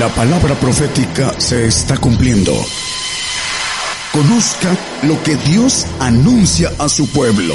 [0.00, 2.52] La palabra profética se está cumpliendo.
[4.10, 7.54] Conozca lo que Dios anuncia a su pueblo.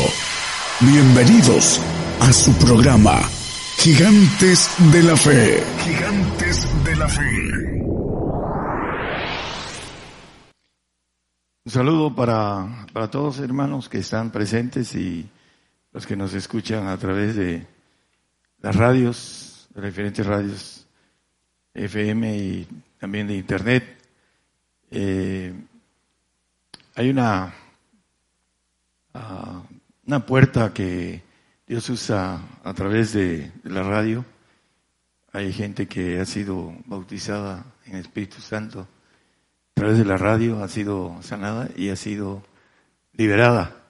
[0.80, 1.82] Bienvenidos
[2.20, 3.20] a su programa,
[3.78, 5.64] Gigantes de la Fe.
[5.86, 7.24] Gigantes de la Fe.
[11.66, 15.28] Un saludo para, para todos hermanos que están presentes y
[15.92, 17.66] los que nos escuchan a través de
[18.62, 20.85] las radios, de diferentes radios
[21.76, 23.84] FM y también de Internet.
[24.90, 25.54] Eh,
[26.96, 27.54] hay una,
[29.14, 29.62] ah,
[30.06, 31.22] una puerta que
[31.68, 34.24] Dios usa a través de, la radio.
[35.34, 40.70] Hay gente que ha sido bautizada en Espíritu Santo a través de la radio, ha
[40.70, 42.42] sido sanada y ha sido
[43.12, 43.84] liberada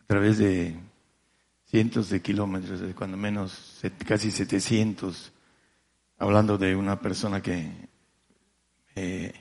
[0.00, 0.74] a través de
[1.66, 5.32] cientos de kilómetros, de cuando menos casi 700
[6.22, 7.68] hablando de una persona que
[8.94, 9.32] eh,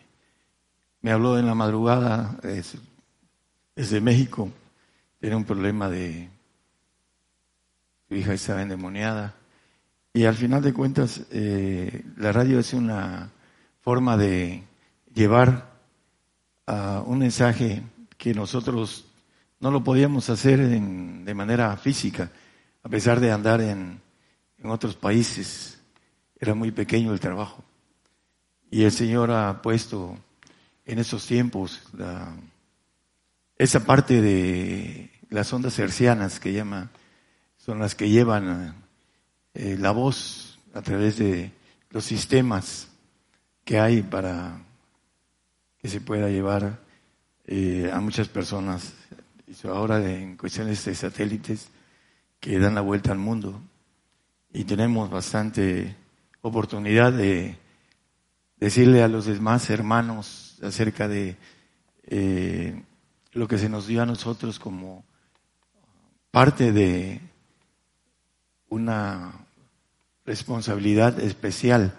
[1.01, 2.39] me habló en la madrugada
[3.75, 4.49] desde México,
[5.19, 6.27] tiene un problema de
[8.09, 9.35] su hija estaba endemoniada.
[10.11, 13.29] Y al final de cuentas, eh, la radio es una
[13.81, 14.63] forma de
[15.13, 15.69] llevar
[16.65, 17.83] a un mensaje
[18.17, 19.05] que nosotros
[19.59, 22.31] no lo podíamos hacer de manera física,
[22.81, 24.01] a pesar de andar en,
[24.57, 25.70] en otros países
[26.41, 27.63] era muy pequeño el trabajo.
[28.71, 30.17] Y el Señor ha puesto
[30.85, 31.83] en esos tiempos
[33.57, 36.89] esa parte de las ondas hercianas que llama,
[37.57, 38.75] son las que llevan
[39.53, 41.51] eh, la voz a través de
[41.91, 42.87] los sistemas
[43.63, 44.57] que hay para
[45.77, 46.79] que se pueda llevar
[47.45, 48.93] eh, a muchas personas.
[49.65, 51.69] Ahora en cuestiones de satélites
[52.39, 53.61] que dan la vuelta al mundo
[54.53, 55.95] y tenemos bastante
[56.41, 57.57] oportunidad de
[58.59, 61.37] decirle a los demás hermanos acerca de
[62.03, 62.83] eh,
[63.33, 65.03] lo que se nos dio a nosotros como
[66.31, 67.21] parte de
[68.69, 69.33] una
[70.25, 71.93] responsabilidad especial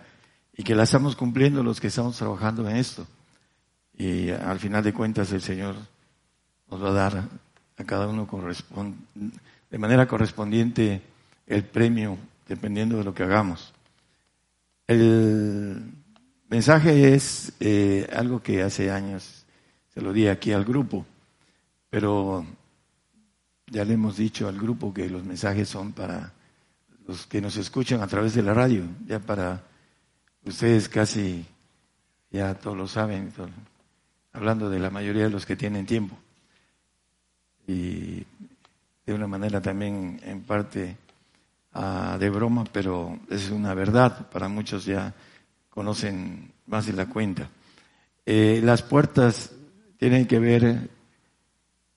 [0.56, 3.06] y que la estamos cumpliendo los que estamos trabajando en esto.
[3.96, 5.76] Y al final de cuentas el Señor
[6.70, 7.24] nos va a dar
[7.76, 8.28] a cada uno
[9.70, 11.02] de manera correspondiente
[11.46, 13.72] el premio dependiendo de lo que hagamos.
[14.92, 15.90] El
[16.50, 19.46] mensaje es eh, algo que hace años
[19.94, 21.06] se lo di aquí al grupo,
[21.88, 22.44] pero
[23.68, 26.34] ya le hemos dicho al grupo que los mensajes son para
[27.06, 29.62] los que nos escuchan a través de la radio, ya para
[30.44, 31.46] ustedes casi
[32.30, 33.32] ya todos lo saben,
[34.34, 36.18] hablando de la mayoría de los que tienen tiempo.
[37.66, 38.26] Y
[39.06, 40.96] de una manera también en parte
[41.74, 44.28] Ah, de broma, pero es una verdad.
[44.30, 45.14] Para muchos ya
[45.70, 47.48] conocen más de la cuenta.
[48.26, 49.52] Eh, las puertas
[49.96, 50.90] tienen que ver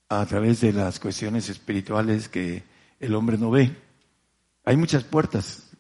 [0.08, 2.64] a través de las cuestiones espirituales que
[3.00, 3.76] el hombre no ve.
[4.64, 5.72] Hay muchas puertas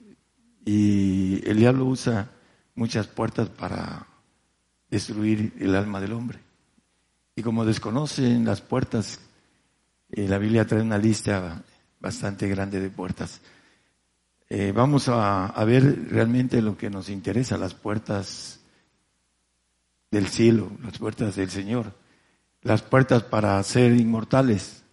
[0.65, 2.31] y el diablo usa
[2.75, 4.05] muchas puertas para
[4.89, 6.39] destruir el alma del hombre.
[7.33, 9.19] Y como desconocen las puertas,
[10.09, 11.63] eh, la Biblia trae una lista
[11.99, 13.41] bastante grande de puertas.
[14.47, 18.59] Eh, vamos a, ver realmente lo que nos interesa, las puertas
[20.11, 21.93] del cielo, las puertas del Señor,
[22.61, 24.83] las puertas para ser inmortales.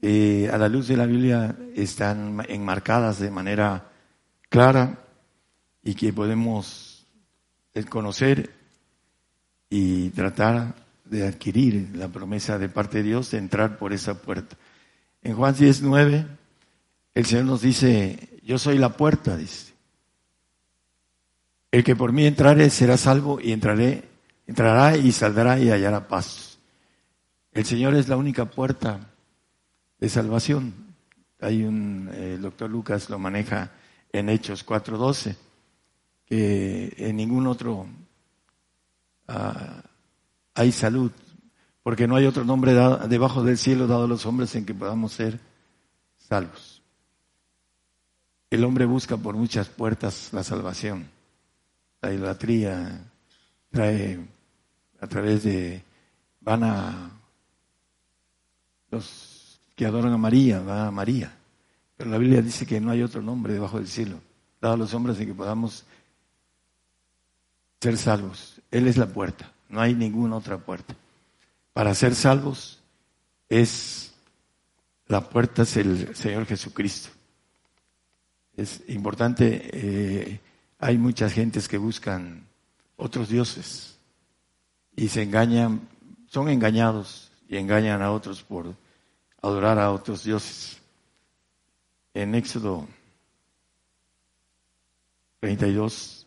[0.00, 3.90] Eh, a la luz de la Biblia están enmarcadas de manera
[4.48, 4.98] clara
[5.82, 7.06] y que podemos
[7.88, 8.50] conocer
[9.70, 10.74] y tratar
[11.04, 14.56] de adquirir la promesa de parte de Dios de entrar por esa puerta.
[15.22, 16.26] En Juan 19,
[17.14, 19.72] el Señor nos dice, yo soy la puerta, dice.
[21.70, 24.08] El que por mí entrare será salvo y entraré,
[24.46, 26.58] entrará y saldrá y hallará paz.
[27.52, 29.00] El Señor es la única puerta
[29.98, 30.74] de salvación.
[31.40, 33.70] Hay un, el doctor Lucas lo maneja
[34.12, 35.36] en Hechos 4.12,
[36.26, 37.86] que en ningún otro
[39.28, 39.82] ah,
[40.54, 41.10] hay salud,
[41.82, 42.74] porque no hay otro nombre
[43.08, 45.40] debajo del cielo dado a los hombres en que podamos ser
[46.16, 46.71] salvos.
[48.52, 51.08] El hombre busca por muchas puertas la salvación.
[52.02, 53.02] La idolatría
[53.70, 54.20] trae
[55.00, 55.82] a través de,
[56.42, 57.10] van a,
[58.90, 61.34] los que adoran a María, va a María.
[61.96, 64.20] Pero la Biblia dice que no hay otro nombre debajo del cielo,
[64.60, 65.86] dado a los hombres en que podamos
[67.80, 68.60] ser salvos.
[68.70, 70.94] Él es la puerta, no hay ninguna otra puerta.
[71.72, 72.82] Para ser salvos
[73.48, 74.12] es,
[75.06, 77.21] la puerta es el Señor Jesucristo
[78.56, 79.70] es importante.
[79.72, 80.40] Eh,
[80.78, 82.46] hay muchas gentes que buscan
[82.96, 83.96] otros dioses
[84.96, 85.88] y se engañan,
[86.26, 88.74] son engañados y engañan a otros por
[89.40, 90.78] adorar a otros dioses.
[92.14, 92.86] En Éxodo
[95.40, 96.26] 32,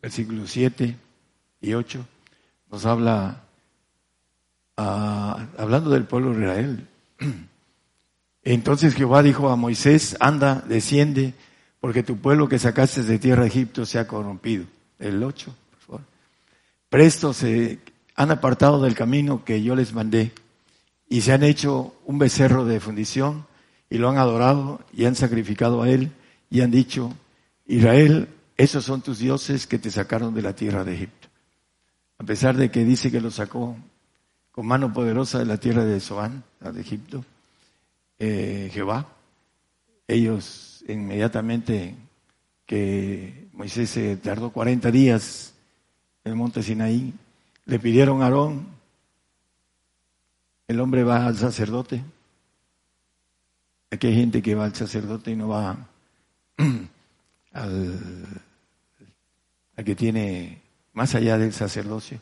[0.00, 0.96] versículos 7
[1.60, 2.06] y 8,
[2.70, 3.42] nos habla,
[4.76, 6.88] ah, hablando del pueblo de Israel.
[8.48, 11.34] Entonces Jehová dijo a Moisés, anda, desciende,
[11.80, 14.66] porque tu pueblo que sacaste de tierra de Egipto se ha corrompido.
[15.00, 16.00] El 8, por favor.
[16.88, 17.80] Presto se
[18.14, 20.30] han apartado del camino que yo les mandé
[21.08, 23.48] y se han hecho un becerro de fundición
[23.90, 26.12] y lo han adorado y han sacrificado a él
[26.48, 27.12] y han dicho,
[27.66, 31.26] Israel, esos son tus dioses que te sacaron de la tierra de Egipto.
[32.18, 33.76] A pesar de que dice que lo sacó
[34.52, 37.24] con mano poderosa de la tierra de Zoán, de Egipto,
[38.18, 39.06] eh, Jehová,
[40.08, 41.94] ellos inmediatamente
[42.64, 45.54] que Moisés se tardó 40 días
[46.24, 47.12] en el monte Sinaí,
[47.64, 48.66] le pidieron a Aarón,
[50.68, 52.02] el hombre va al sacerdote,
[53.90, 55.88] aquí hay gente que va al sacerdote y no va
[57.52, 57.98] al,
[59.84, 62.18] que tiene más allá del sacerdocio,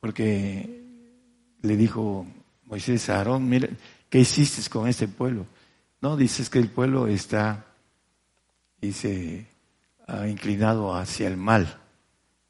[0.00, 0.84] porque
[1.60, 2.26] le dijo
[2.64, 3.68] Moisés a Aarón, mira,
[4.08, 5.46] ¿qué hiciste con este pueblo?
[6.00, 7.66] No, dices que el pueblo está,
[8.80, 9.46] dice,
[10.06, 11.80] ha inclinado hacia el mal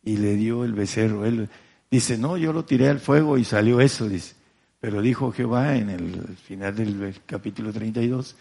[0.02, 1.25] y le dio el becerro.
[1.25, 1.49] Él
[1.90, 4.34] dice, no, yo lo tiré al fuego y salió eso, dice.
[4.81, 8.37] Pero dijo Jehová en el final del capítulo 32,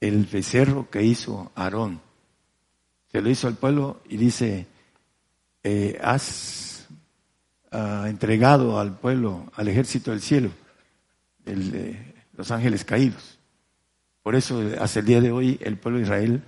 [0.00, 2.00] el becerro que hizo Aarón
[3.10, 4.66] se lo hizo al pueblo y dice,
[5.64, 6.86] eh, has
[7.72, 10.50] ah, entregado al pueblo, al ejército del cielo,
[12.40, 13.38] los ángeles caídos.
[14.22, 16.42] Por eso hasta el día de hoy el pueblo de Israel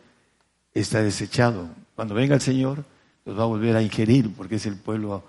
[0.73, 1.69] está desechado.
[1.95, 2.87] Cuando venga el Señor,
[3.27, 5.23] los va a volver a ingerir, porque es el pueblo,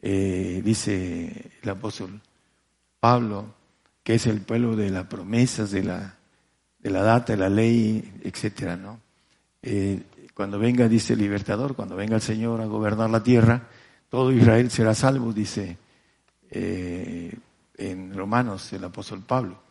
[0.00, 2.20] eh, dice el apóstol
[3.00, 3.52] Pablo,
[4.04, 6.14] que es el pueblo de las promesas, de la,
[6.78, 8.78] de la data, de la ley, etcétera.
[9.60, 10.04] Eh,
[10.34, 13.66] cuando venga, dice el libertador, cuando venga el Señor a gobernar la tierra,
[14.08, 15.76] todo Israel será salvo, dice
[16.48, 17.34] eh,
[17.76, 19.65] en Romanos el apóstol Pablo.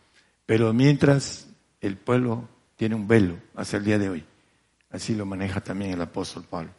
[0.46, 1.48] Pero mientras
[1.82, 4.26] el pueblo tiene un velo hasta el día de hoy,
[4.90, 6.72] así lo maneja también el apóstol Pablo.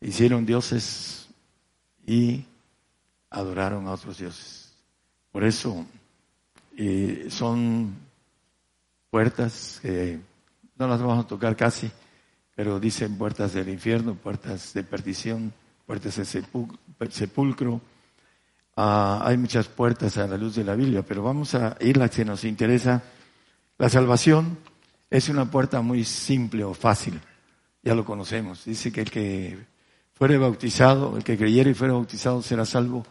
[0.00, 1.28] Hicieron dioses
[2.06, 2.44] y
[3.30, 4.72] adoraron a otros dioses.
[5.30, 5.86] Por eso
[6.76, 7.94] eh, son
[9.10, 10.18] puertas que
[10.76, 11.90] no las vamos a tocar casi,
[12.54, 15.52] pero dicen puertas del infierno, puertas de perdición,
[15.86, 16.24] puertas de
[17.10, 17.80] sepulcro.
[18.82, 22.04] Ah, hay muchas puertas a la luz de la Biblia, pero vamos a ir a
[22.04, 23.02] la que nos interesa.
[23.76, 24.56] La salvación
[25.10, 27.20] es una puerta muy simple o fácil,
[27.82, 28.64] ya lo conocemos.
[28.64, 29.58] Dice que el que
[30.14, 33.04] fuere bautizado, el que creyere y fuere bautizado será salvo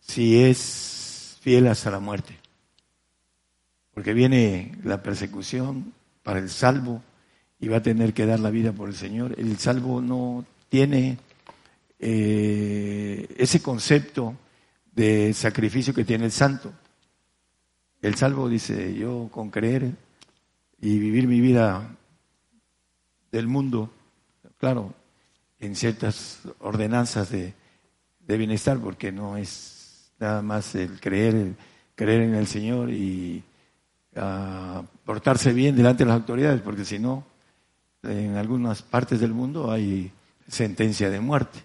[0.00, 2.38] si es fiel hasta la muerte.
[3.92, 5.92] Porque viene la persecución
[6.22, 7.02] para el salvo
[7.58, 9.34] y va a tener que dar la vida por el Señor.
[9.36, 11.18] El salvo no tiene
[11.98, 14.34] eh, ese concepto
[15.00, 16.72] de sacrificio que tiene el santo.
[18.02, 19.92] El salvo dice, yo con creer
[20.78, 21.96] y vivir mi vida
[23.32, 23.90] del mundo,
[24.58, 24.92] claro,
[25.58, 27.54] en ciertas ordenanzas de,
[28.26, 31.56] bienestar, porque no es nada más el creer, el
[31.96, 33.42] creer en el Señor y
[34.14, 37.24] ah, portarse bien delante de las autoridades, porque si no,
[38.02, 40.12] en algunas partes del mundo hay
[40.46, 41.58] sentencia de muerte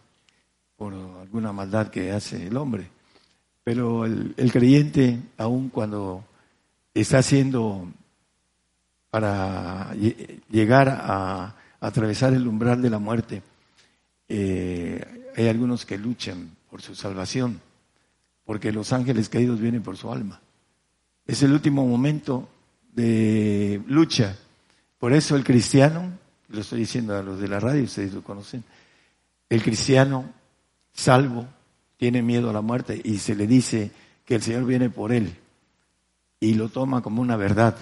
[0.76, 2.95] por alguna maldad que hace el hombre.
[3.66, 6.24] Pero el, creyente, aun cuando
[6.94, 7.88] está haciendo
[9.10, 9.92] para
[10.52, 13.42] llegar a, atravesar el umbral de la muerte,
[14.30, 17.60] eh, hay algunos que luchan por su salvación,
[18.46, 20.40] porque los ángeles caídos vienen por su alma.
[21.26, 22.48] Es el último momento
[22.94, 24.38] de lucha.
[25.00, 26.20] Por eso el cristiano
[26.50, 28.64] lo estoy diciendo a los de la radio, ustedes lo conocen,
[29.50, 30.32] el cristiano
[30.94, 31.48] salvo
[31.98, 33.92] tiene miedo a la muerte y se le dice
[34.26, 35.36] que el Señor viene por él
[36.40, 37.78] y lo toma como una verdad.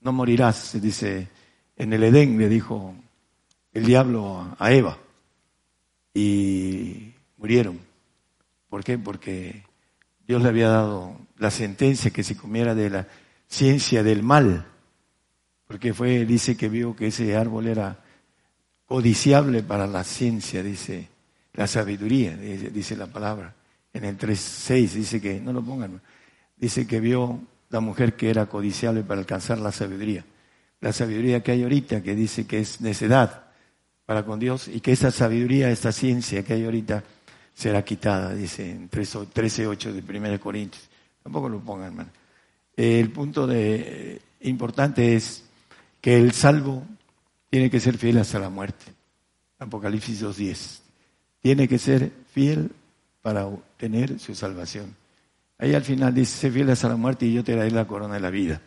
[0.00, 1.28] No morirás, se dice,
[1.76, 2.94] en el Edén le dijo
[3.72, 4.98] el diablo a Eva
[6.14, 7.78] y murieron.
[8.68, 8.98] ¿Por qué?
[8.98, 9.64] Porque
[10.26, 13.08] Dios le había dado la sentencia que se comiera de la
[13.48, 14.66] ciencia del mal
[15.72, 17.98] porque fue, dice que vio que ese árbol era
[18.84, 21.08] codiciable para la ciencia, dice,
[21.54, 23.54] la sabiduría, dice, la palabra.
[23.92, 26.00] En el 3.6 dice que, no lo pongan,
[26.56, 30.24] dice que vio la mujer que era codiciable para alcanzar la sabiduría.
[30.80, 33.44] La sabiduría que hay ahorita, que dice que es necedad
[34.06, 37.04] para con Dios, y que esa sabiduría, esta ciencia que hay ahorita,
[37.54, 40.88] será quitada, dice en 13.8 de 1 Corintios.
[41.22, 42.10] Tampoco lo pongan, hermano.
[42.76, 45.44] El punto de, importante es
[46.00, 46.84] que el salvo
[47.50, 48.86] tiene que ser fiel hasta la muerte.
[49.58, 50.81] Apocalipsis 2.10.
[51.42, 52.70] Tiene que ser fiel
[53.20, 54.96] para obtener su salvación.
[55.58, 58.14] Ahí al final dice, sé fiel hasta la muerte y yo te daré la corona
[58.14, 58.60] de la vida.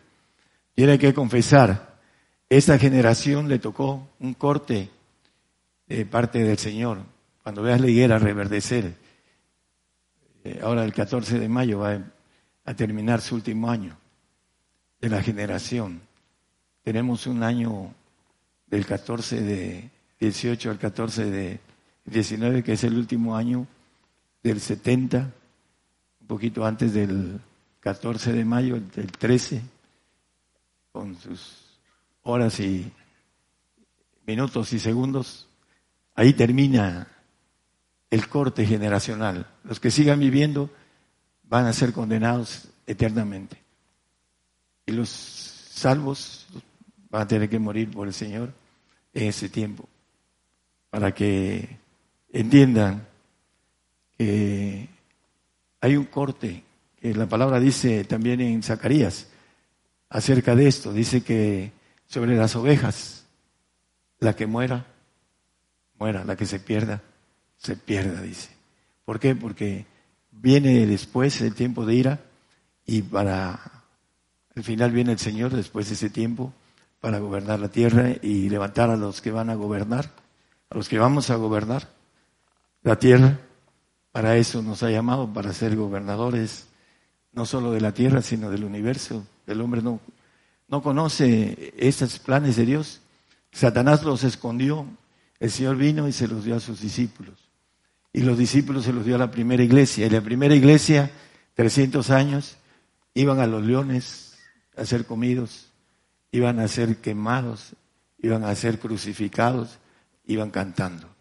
[0.74, 1.96] Tiene que confesar,
[2.50, 4.90] esta generación le tocó un corte
[5.88, 7.00] de parte del Señor.
[7.44, 8.94] Cuando veas la higuera reverdecer,
[10.44, 12.00] eh, ahora el 14 de mayo va
[12.66, 13.98] a terminar su último año
[15.00, 16.02] de la generación.
[16.84, 17.94] Tenemos un año
[18.68, 19.90] del 14 de
[20.20, 21.60] 18 al 14 de
[22.06, 23.68] 19, que es el último año
[24.44, 25.32] del 70,
[26.22, 27.40] un poquito antes del
[27.80, 29.62] 14 de mayo, del 13,
[30.92, 31.80] con sus
[32.24, 32.92] horas y
[34.26, 35.48] minutos y segundos,
[36.16, 37.08] ahí termina
[38.10, 39.48] el corte generacional.
[39.64, 40.70] Los que sigan viviendo
[41.44, 43.58] van a ser condenados eternamente.
[44.86, 46.48] Y los salvos
[47.10, 48.54] van a tener que morir por el Señor
[49.14, 49.88] en ese tiempo,
[50.90, 51.78] para que
[52.36, 53.08] entiendan
[54.18, 54.90] que
[55.80, 56.64] hay un corte,
[57.00, 59.28] que la palabra dice también en Zacarías
[60.10, 61.72] acerca de esto, dice que
[62.08, 63.26] sobre las ovejas,
[64.20, 64.86] la que muera,
[65.98, 67.02] muera, la que se pierda,
[67.58, 68.50] se pierda, dice.
[69.06, 69.34] ¿Por qué?
[69.36, 69.86] Porque
[70.32, 72.20] viene después el tiempo de ira
[72.86, 73.60] y para
[74.56, 76.54] el final viene el Señor después de ese tiempo
[77.00, 80.12] para gobernar la tierra y levantar a los que van a gobernar,
[80.70, 81.95] a los que vamos a gobernar
[82.86, 83.40] la tierra.
[84.12, 86.68] Para eso nos ha llamado, para ser gobernadores,
[87.34, 89.28] no solo de la tierra, sino del universo.
[89.46, 90.00] El hombre no,
[90.70, 93.02] no conoce estos planes de Dios.
[93.52, 94.86] Satanás los escondió.
[95.40, 97.34] El Señor vino y se los dio a sus discípulos.
[98.14, 100.06] Y los discípulos se los dio a la primera iglesia.
[100.06, 101.12] Y la primera iglesia,
[101.56, 102.56] 300 años,
[103.14, 104.38] iban a los leones
[104.78, 105.72] a ser comidos,
[106.32, 107.74] iban a ser quemados,
[108.20, 109.80] iban a ser crucificados,
[110.26, 111.15] iban cantando.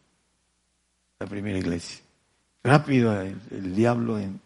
[1.18, 2.02] La primera iglesia.
[2.62, 4.40] Rápido el, diablo en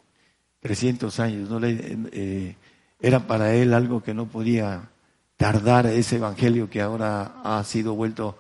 [0.61, 2.57] 300 años, no le, eh,
[3.01, 4.91] era para él algo que no podía
[5.37, 8.37] tardar ese evangelio que ahora ha sido vuelto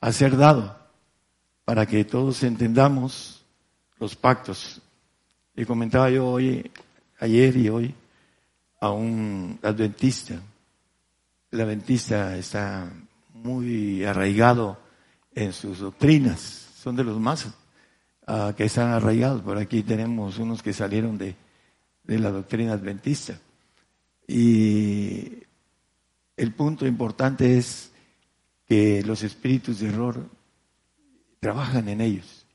[0.00, 0.76] a ser dado,
[1.64, 3.44] para que todos entendamos
[3.98, 4.82] los pactos.
[5.54, 6.70] Y comentaba yo hoy,
[7.20, 7.94] ayer y hoy,
[8.80, 10.40] a un adventista.
[11.50, 12.90] El adventista está
[13.32, 14.78] muy arraigado
[15.34, 17.46] en sus doctrinas, son de los más
[18.30, 19.42] uh, que están arraigados.
[19.42, 21.34] Por aquí tenemos unos que salieron de,
[22.04, 23.38] de la doctrina adventista.
[24.26, 25.42] Y
[26.36, 27.90] el punto importante es
[28.66, 30.24] que los espíritus de error
[31.40, 32.46] trabajan en ellos.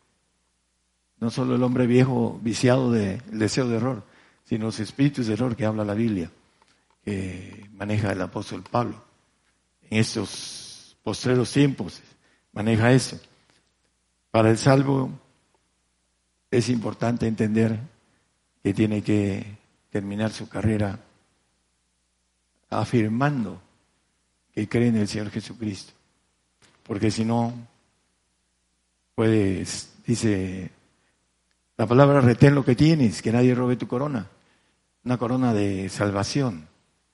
[1.20, 4.04] No solo el hombre viejo viciado del deseo de error,
[4.46, 6.32] sino los espíritus de error que habla la Biblia,
[7.04, 9.04] que maneja el apóstol Pablo.
[9.90, 12.02] En estos postreros tiempos
[12.54, 13.20] maneja eso.
[14.32, 15.12] Para el salvo
[16.58, 17.80] es importante entender
[18.64, 19.58] que tiene que
[19.90, 21.00] terminar su carrera
[22.70, 23.62] afirmando
[24.54, 25.94] que cree en el Señor Jesucristo.
[26.84, 27.54] Porque si no,
[29.16, 30.72] pues, dice
[31.78, 34.28] la palabra retén lo que tienes, que nadie robe tu corona.
[35.04, 36.68] Una corona de salvación,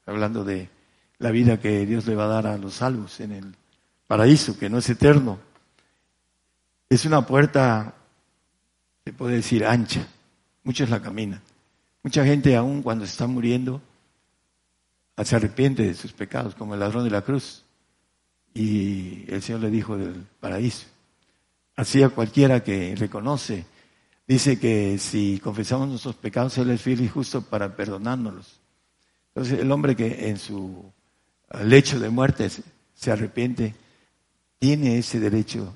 [0.06, 0.70] hablando de
[1.18, 3.56] la vida que Dios le va a dar a los salvos en el
[4.06, 5.40] paraíso, que no es eterno.
[6.90, 7.96] Es una puerta,
[9.06, 10.08] se puede decir, ancha.
[10.64, 11.42] Muchos la caminan.
[12.04, 13.82] Mucha gente aún cuando está muriendo
[15.24, 17.64] se arrepiente de sus pecados, como el ladrón de la cruz.
[18.54, 20.88] Y el Señor le dijo del paraíso.
[21.76, 23.66] Así a cualquiera que reconoce
[24.28, 28.60] dice que si confesamos nuestros pecados, Él es fiel y justo para perdonárnoslos.
[29.30, 30.92] Entonces, el hombre que en su
[31.64, 32.50] lecho de muerte
[32.94, 33.74] se arrepiente,
[34.60, 35.74] tiene ese derecho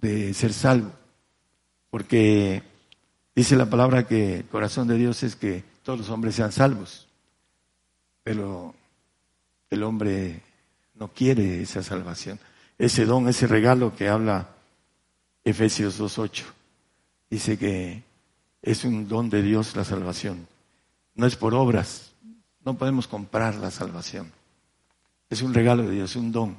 [0.00, 0.92] de ser salvo.
[1.96, 2.62] Porque
[3.34, 7.08] dice la palabra que el corazón de Dios es que todos los hombres sean salvos.
[8.22, 8.74] Pero
[9.70, 10.42] el hombre
[10.92, 12.38] no quiere esa salvación,
[12.76, 14.50] ese don, ese regalo que habla
[15.42, 16.42] Efesios 2.8
[17.30, 18.02] dice que
[18.60, 20.46] es un don de Dios la salvación.
[21.14, 22.12] No es por obras.
[22.62, 24.30] No podemos comprar la salvación.
[25.30, 26.58] Es un regalo de Dios, un don.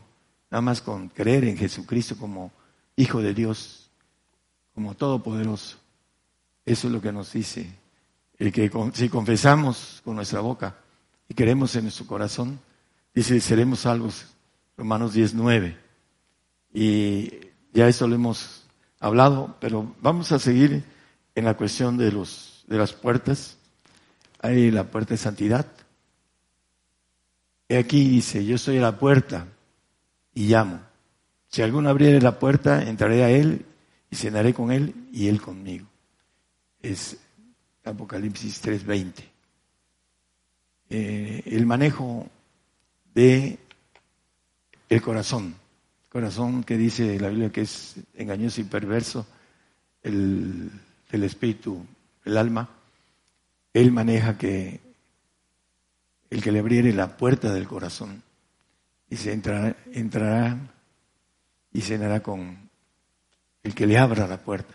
[0.50, 2.52] Nada más con creer en Jesucristo como
[2.96, 3.87] Hijo de Dios,
[4.78, 5.76] como Todopoderoso.
[6.64, 7.68] Eso es lo que nos dice.
[8.38, 10.76] El que si confesamos con nuestra boca
[11.28, 12.60] y queremos en nuestro corazón,
[13.12, 14.28] dice, seremos salvos.
[14.78, 15.76] Romanos 19.
[16.76, 17.32] Y
[17.74, 18.68] ya eso lo hemos
[19.00, 20.84] hablado, pero vamos a seguir
[21.34, 23.58] en la cuestión de, los, de las puertas,
[24.40, 25.66] hay la puerta de santidad.
[27.68, 29.48] Y aquí dice, yo estoy a la puerta
[30.36, 30.82] y llamo.
[31.48, 33.66] Si alguno abriere la puerta, entraré a él
[34.10, 35.88] y cenaré con él y él conmigo.
[36.82, 37.18] Es
[37.84, 39.24] Apocalipsis 3:20.
[40.90, 42.28] Eh, el manejo
[43.14, 43.60] de
[44.90, 45.56] el corazón,
[46.10, 49.28] corazón que dice la Biblia que es engañoso y perverso,
[50.04, 50.72] el,
[51.12, 51.86] espíritu,
[52.24, 52.70] el alma,
[53.74, 54.80] él maneja que
[56.30, 58.24] el que le abriere la puerta del corazón
[59.10, 60.58] y se entrará, entrará
[61.74, 62.67] y cenará con
[63.68, 64.74] el que le abra la puerta.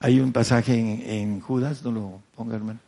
[0.00, 0.74] Hay un pasaje
[1.20, 2.80] en, Judas, no lo ponga hermano,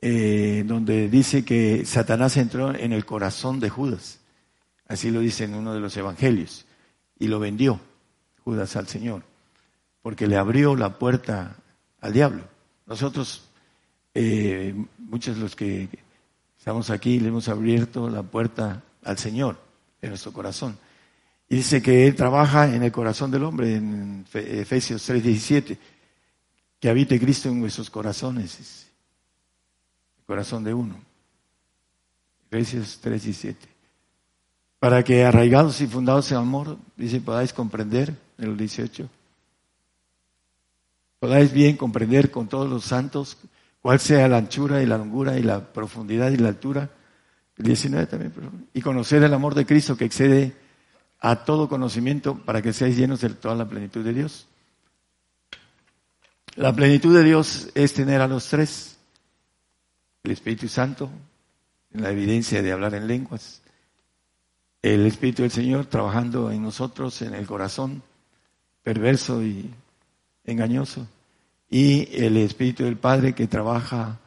[0.00, 4.20] eh, donde dice que Satanás entró en el corazón de Judas.
[4.88, 6.66] Así lo dice en uno de los evangelios.
[7.18, 7.78] Y lo vendió
[8.42, 9.22] Judas al Señor,
[10.02, 11.56] porque le abrió la puerta
[12.00, 12.44] al diablo.
[12.86, 13.48] Nosotros,
[14.14, 15.88] eh, muchos de los que
[16.58, 19.58] estamos aquí, le hemos abierto la puerta al Señor
[20.00, 20.78] en nuestro corazón.
[21.48, 25.78] Dice que Él trabaja en el corazón del hombre, en Efesios 3:17,
[26.80, 28.88] que habite Cristo en nuestros corazones,
[30.18, 30.96] el corazón de uno.
[32.50, 33.56] Efesios 3:17.
[34.78, 39.08] Para que arraigados y fundados en amor, dice, podáis comprender, en el 18,
[41.18, 43.38] podáis bien comprender con todos los santos
[43.80, 46.90] cuál sea la anchura y la longura y la profundidad y la altura,
[47.56, 48.32] el 19 también,
[48.74, 50.63] y conocer el amor de Cristo que excede
[51.24, 54.46] a todo conocimiento para que seáis llenos de toda la plenitud de Dios.
[56.54, 58.98] La plenitud de Dios es tener a los tres,
[60.22, 61.10] el Espíritu Santo,
[61.94, 63.62] en la evidencia de hablar en lenguas,
[64.82, 68.02] el Espíritu del Señor trabajando en nosotros, en el corazón,
[68.82, 69.70] perverso y
[70.44, 71.06] engañoso,
[71.70, 74.20] y el Espíritu del Padre que trabaja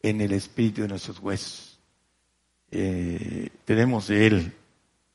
[0.00, 1.80] en el Espíritu de nuestros huesos.
[2.70, 4.52] Eh, tenemos de Él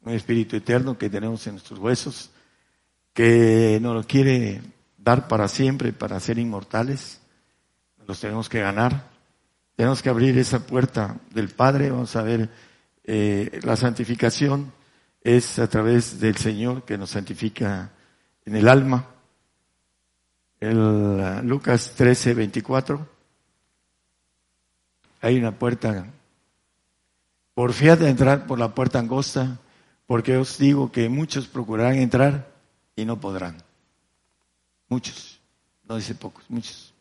[0.02, 2.32] un espíritu eterno que tenemos en nuestros huesos,
[3.14, 4.62] que nos lo quiere
[4.98, 7.22] dar para siempre, para ser inmortales.
[8.08, 9.10] Los tenemos que ganar.
[9.76, 11.92] Tenemos que abrir esa puerta del Padre.
[11.92, 12.50] Vamos a ver,
[13.04, 14.72] eh, la santificación
[15.22, 17.92] es a través del Señor que nos santifica
[18.46, 19.08] en el alma.
[20.60, 23.08] El uh, Lucas 13, 24.
[25.22, 26.08] Hay una puerta.
[27.54, 29.60] Por de entrar por la puerta angosta,
[30.10, 32.50] porque os digo que muchos procurarán entrar
[32.96, 33.58] y no podrán.
[34.88, 35.40] Muchos,
[35.88, 36.96] no dice pocos, muchos.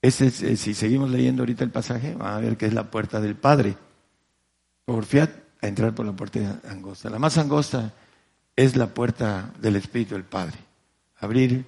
[0.00, 3.20] Ese eh, si seguimos leyendo ahorita el pasaje, van a ver que es la puerta
[3.20, 3.76] del Padre.
[4.86, 7.08] Porfiad a entrar por la puerta angosta.
[7.10, 7.92] La más angosta
[8.56, 10.58] es la puerta del Espíritu del Padre.
[11.18, 11.64] Abrir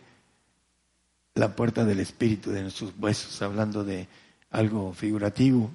[1.34, 4.08] la puerta del Espíritu de nuestros huesos, hablando de
[4.50, 5.70] algo figurativo,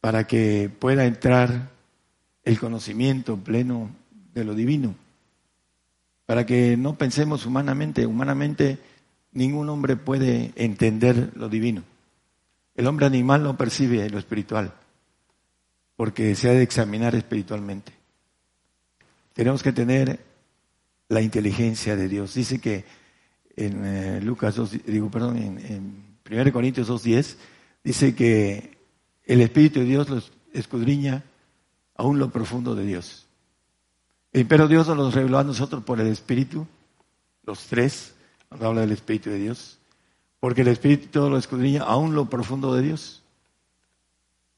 [0.00, 1.75] para que pueda entrar
[2.46, 3.90] el conocimiento pleno
[4.32, 4.94] de lo divino,
[6.26, 8.06] para que no pensemos humanamente.
[8.06, 8.78] Humanamente
[9.32, 11.82] ningún hombre puede entender lo divino.
[12.76, 14.72] El hombre animal no percibe lo espiritual,
[15.96, 17.92] porque se ha de examinar espiritualmente.
[19.32, 20.20] Tenemos que tener
[21.08, 22.32] la inteligencia de Dios.
[22.34, 22.84] Dice que
[23.56, 27.36] en eh, Lucas 2, digo, perdón, en, en 1 Corintios 2.10,
[27.82, 28.78] dice que
[29.24, 31.24] el Espíritu de Dios los escudriña
[31.96, 33.26] aún lo profundo de Dios.
[34.30, 36.66] Pero Dios nos lo reveló a nosotros por el Espíritu,
[37.44, 38.14] los tres,
[38.48, 39.78] cuando habla del Espíritu de Dios,
[40.40, 43.22] porque el Espíritu todo lo escudriña, aún lo profundo de Dios.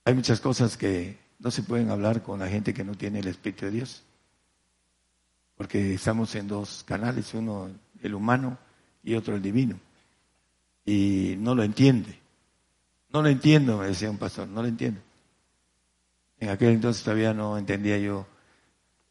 [0.05, 3.29] Hay muchas cosas que no se pueden hablar con la gente que no tiene el
[3.29, 4.03] Espíritu de Dios,
[5.57, 7.69] porque estamos en dos canales, uno
[8.03, 8.59] el humano
[9.05, 9.79] y otro el divino,
[10.85, 12.19] y no lo entiende.
[13.11, 15.01] No lo entiendo, me decía un pastor, no lo entiendo.
[16.41, 18.27] En aquel entonces todavía no entendía yo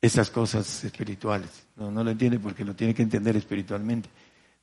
[0.01, 1.49] esas cosas espirituales.
[1.75, 4.09] No, lo entiende porque lo tiene que entender espiritualmente.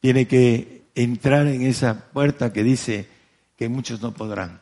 [0.00, 3.08] Tiene que entrar en esa puerta que dice
[3.56, 4.60] que muchos no podrán.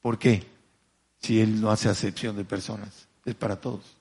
[0.00, 0.46] ¿Por qué?
[1.20, 3.08] Si Él no hace acepción de personas.
[3.24, 3.96] Es para todos.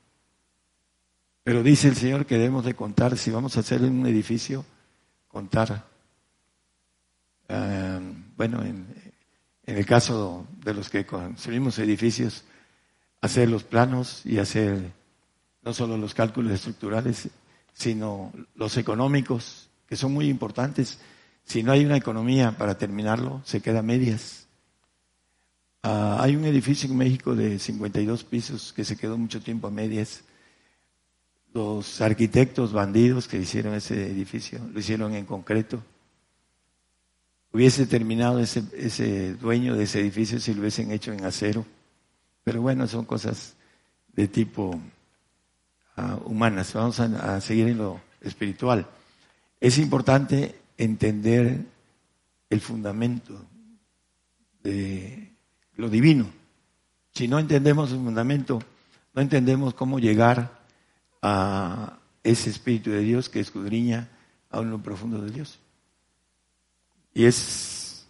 [1.44, 4.66] Pero dice el Señor que debemos de contar, si vamos a hacer un edificio,
[5.28, 5.86] contar.
[7.50, 8.00] Ah,
[8.36, 8.86] bueno, en,
[9.66, 12.44] en el caso de los que construimos edificios,
[13.22, 14.92] hacer los planos y hacer
[15.64, 17.30] no solo los cálculos estructurales,
[17.74, 21.00] sino los económicos, que son muy importantes.
[21.44, 24.48] Si no hay una economía para terminarlo, se queda a medias.
[25.84, 29.72] Ah, hay un edificio en México de 52 pisos que se quedó mucho tiempo a
[29.72, 30.24] medias.
[31.54, 35.84] Los arquitectos bandidos que hicieron ese edificio lo hicieron en concreto.
[37.52, 41.66] hubiese terminado ese, ese dueño de ese edificio si lo hubiesen hecho en acero.
[42.48, 43.58] Pero bueno, son cosas
[44.14, 44.80] de tipo
[45.98, 46.72] uh, humanas.
[46.72, 48.88] Vamos a, a seguir en lo espiritual.
[49.60, 51.66] Es importante entender
[52.50, 53.38] el fundamento
[54.64, 55.30] de
[55.76, 56.26] lo divino.
[57.12, 58.64] Si no entendemos el fundamento,
[59.14, 60.62] no entendemos cómo llegar
[61.22, 64.08] a ese Espíritu de Dios que escudriña
[64.52, 65.60] a lo profundo de Dios.
[67.14, 68.08] Y es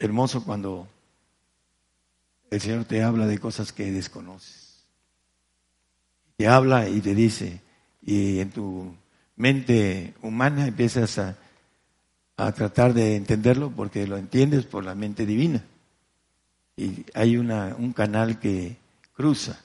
[0.00, 0.88] hermoso cuando
[2.50, 4.84] el Señor te habla de cosas que desconoces.
[6.36, 7.60] Te habla y te dice,
[8.02, 8.94] y en tu
[9.36, 11.36] mente humana empiezas a,
[12.36, 15.64] a tratar de entenderlo porque lo entiendes por la mente divina.
[16.76, 18.76] Y hay una, un canal que
[19.12, 19.58] cruza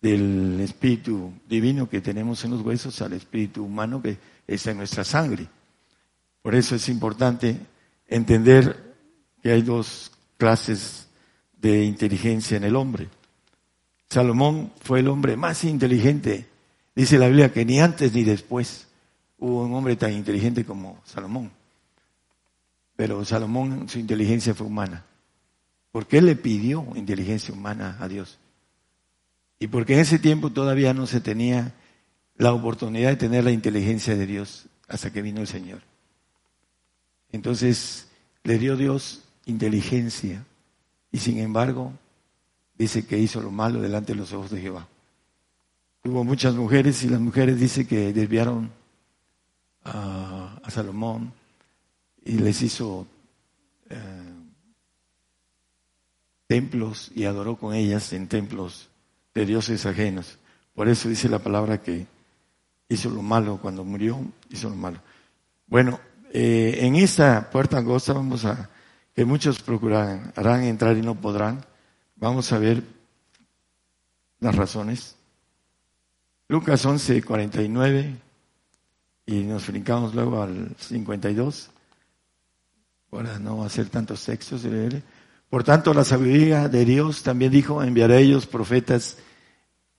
[0.00, 5.04] del espíritu divino que tenemos en los huesos al espíritu humano que está en nuestra
[5.04, 5.46] sangre.
[6.42, 7.56] Por eso es importante
[8.08, 8.96] entender
[9.40, 11.06] que hay dos clases
[11.62, 13.08] de inteligencia en el hombre.
[14.10, 16.48] Salomón fue el hombre más inteligente.
[16.94, 18.88] Dice la Biblia que ni antes ni después
[19.38, 21.52] hubo un hombre tan inteligente como Salomón.
[22.96, 25.06] Pero Salomón, su inteligencia fue humana.
[25.92, 28.38] Porque él le pidió inteligencia humana a Dios.
[29.60, 31.74] Y porque en ese tiempo todavía no se tenía
[32.36, 35.80] la oportunidad de tener la inteligencia de Dios hasta que vino el Señor.
[37.30, 38.08] Entonces
[38.42, 40.44] le dio Dios inteligencia
[41.12, 41.92] y sin embargo
[42.74, 44.88] dice que hizo lo malo delante de los ojos de Jehová.
[46.04, 48.72] Hubo muchas mujeres y las mujeres dice que desviaron
[49.84, 51.32] a, Salomón
[52.24, 53.06] y les hizo
[53.90, 54.32] eh,
[56.46, 58.88] templos y adoró con ellas en templos
[59.34, 60.38] de dioses ajenos.
[60.74, 62.06] Por eso dice la palabra que
[62.88, 64.98] hizo lo malo cuando murió, hizo lo malo.
[65.66, 66.00] Bueno,
[66.32, 68.70] eh, en esta puerta angosta vamos a,
[69.14, 71.64] que muchos procurarán, harán entrar y no podrán.
[72.16, 72.82] Vamos a ver
[74.40, 75.16] las razones.
[76.48, 78.16] Lucas 11, 49
[79.26, 81.70] y nos brincamos luego al 52
[83.10, 84.62] para no hacer tantos textos.
[85.48, 89.18] Por tanto, la sabiduría de Dios también dijo, enviaré a ellos profetas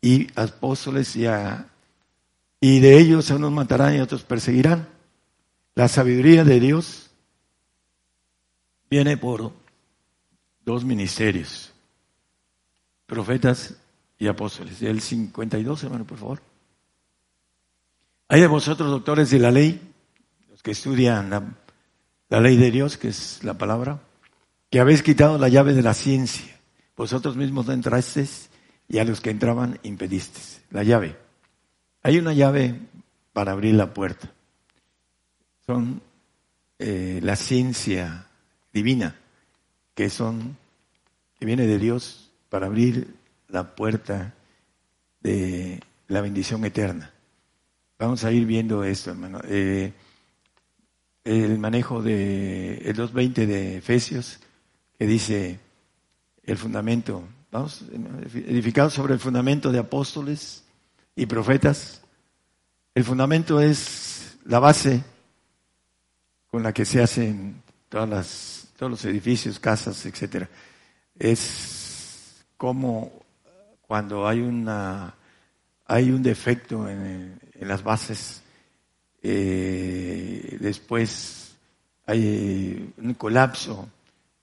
[0.01, 1.25] y apóstoles y,
[2.59, 4.87] y de ellos a unos matarán y a otros perseguirán.
[5.75, 7.02] La sabiduría de Dios
[8.93, 9.51] viene por
[10.63, 11.73] dos ministerios,
[13.07, 13.73] profetas
[14.19, 14.83] y apóstoles.
[14.83, 16.43] El 52, hermano, por favor.
[18.27, 19.81] Hay de vosotros, doctores de la ley,
[20.47, 21.31] los que estudian
[22.29, 23.99] la, ley de Dios, que es la palabra,
[24.69, 26.55] que habéis quitado la llave de la ciencia.
[26.95, 28.51] Vosotros mismos no entrasteis
[28.87, 30.61] y a los que entraban impedisteis.
[30.69, 31.17] La llave.
[32.03, 32.79] Hay una llave
[33.33, 34.31] para abrir la puerta.
[35.65, 35.99] Son
[36.77, 38.27] eh, la ciencia
[38.73, 39.15] divina,
[39.93, 40.57] que son,
[41.39, 43.15] que viene de Dios para abrir
[43.47, 44.33] la puerta
[45.21, 47.13] de la bendición eterna.
[47.99, 49.39] Vamos a ir viendo esto, hermano.
[49.45, 49.93] Eh,
[51.23, 54.39] el manejo de el 2.20 de Efesios
[54.97, 55.59] que dice
[56.43, 57.83] el fundamento, vamos,
[58.33, 60.63] edificado sobre el fundamento de apóstoles
[61.15, 62.01] y profetas.
[62.93, 65.03] El fundamento es la base
[66.47, 70.49] con la que se hacen todas las, todos los edificios, casas, etcétera.
[71.17, 73.11] Es como
[73.81, 75.15] cuando hay una
[75.85, 78.41] hay un defecto en, las bases,
[79.21, 81.55] eh, después
[82.05, 83.87] hay un colapso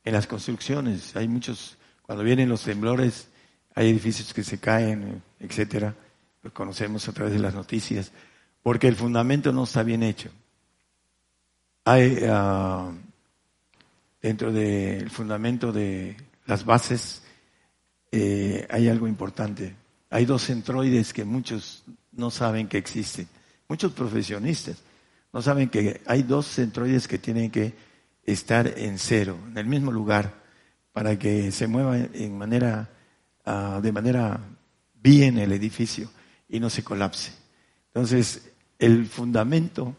[0.05, 1.15] en las construcciones.
[1.17, 3.29] Hay muchos, cuando vienen los temblores,
[3.75, 5.95] hay edificios que se caen, etcétera.
[6.43, 8.13] Lo conocemos a través de las noticias,
[8.63, 10.31] porque el fundamento no está bien hecho.
[11.85, 12.95] Hay uh,
[14.21, 17.23] dentro del fundamento de las bases
[18.13, 19.75] eh, hay algo importante.
[20.11, 23.29] Hay dos centroides que muchos no saben que existen.
[23.69, 24.83] Muchos profesionistas
[25.33, 27.73] no saben que hay dos centroides que tienen que
[28.25, 30.35] estar en cero, en el mismo lugar,
[30.93, 32.91] para que se mueva en manera,
[33.47, 34.41] uh, de manera
[34.95, 36.11] bien el edificio
[36.49, 37.33] y no se colapse.
[37.87, 39.95] Entonces, el fundamento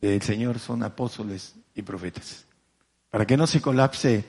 [0.00, 2.46] del Señor son apóstoles y profetas.
[3.10, 4.24] Para que no se colapse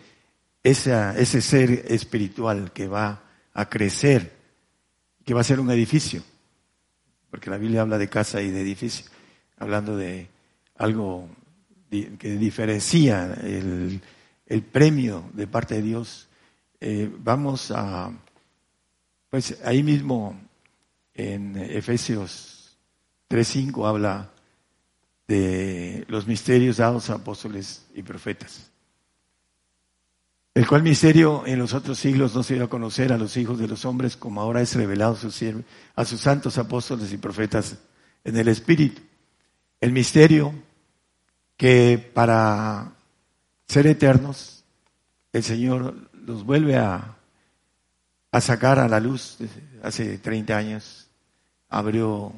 [0.64, 4.32] esa, ese ser espiritual que va a crecer,
[5.24, 6.24] que va a ser un edificio.
[7.30, 9.06] Porque la Biblia habla de casa y de edificio,
[9.58, 10.28] hablando de
[10.78, 11.30] algo
[11.90, 14.02] que diferencia el,
[14.46, 16.28] el premio de parte de Dios,
[16.80, 18.12] eh, vamos a,
[19.30, 20.40] pues ahí mismo
[21.14, 22.78] en Efesios
[23.30, 24.32] 3.5 habla
[25.28, 28.71] de los misterios dados a apóstoles y profetas.
[30.54, 33.58] El cual misterio en los otros siglos no se dio a conocer a los hijos
[33.58, 35.42] de los hombres como ahora es revelado a sus,
[35.96, 37.78] a santos apóstoles y profetas
[38.26, 39.02] en el Espíritu.
[39.80, 40.54] El misterio
[41.56, 42.92] que para
[43.66, 44.66] ser eternos
[45.32, 47.16] el Señor los vuelve a,
[48.32, 49.38] a sacar a la luz
[49.82, 51.08] hace 30 años.
[51.70, 52.34] Abrió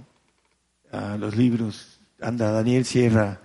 [1.17, 3.39] los libros, anda, Daniel cierra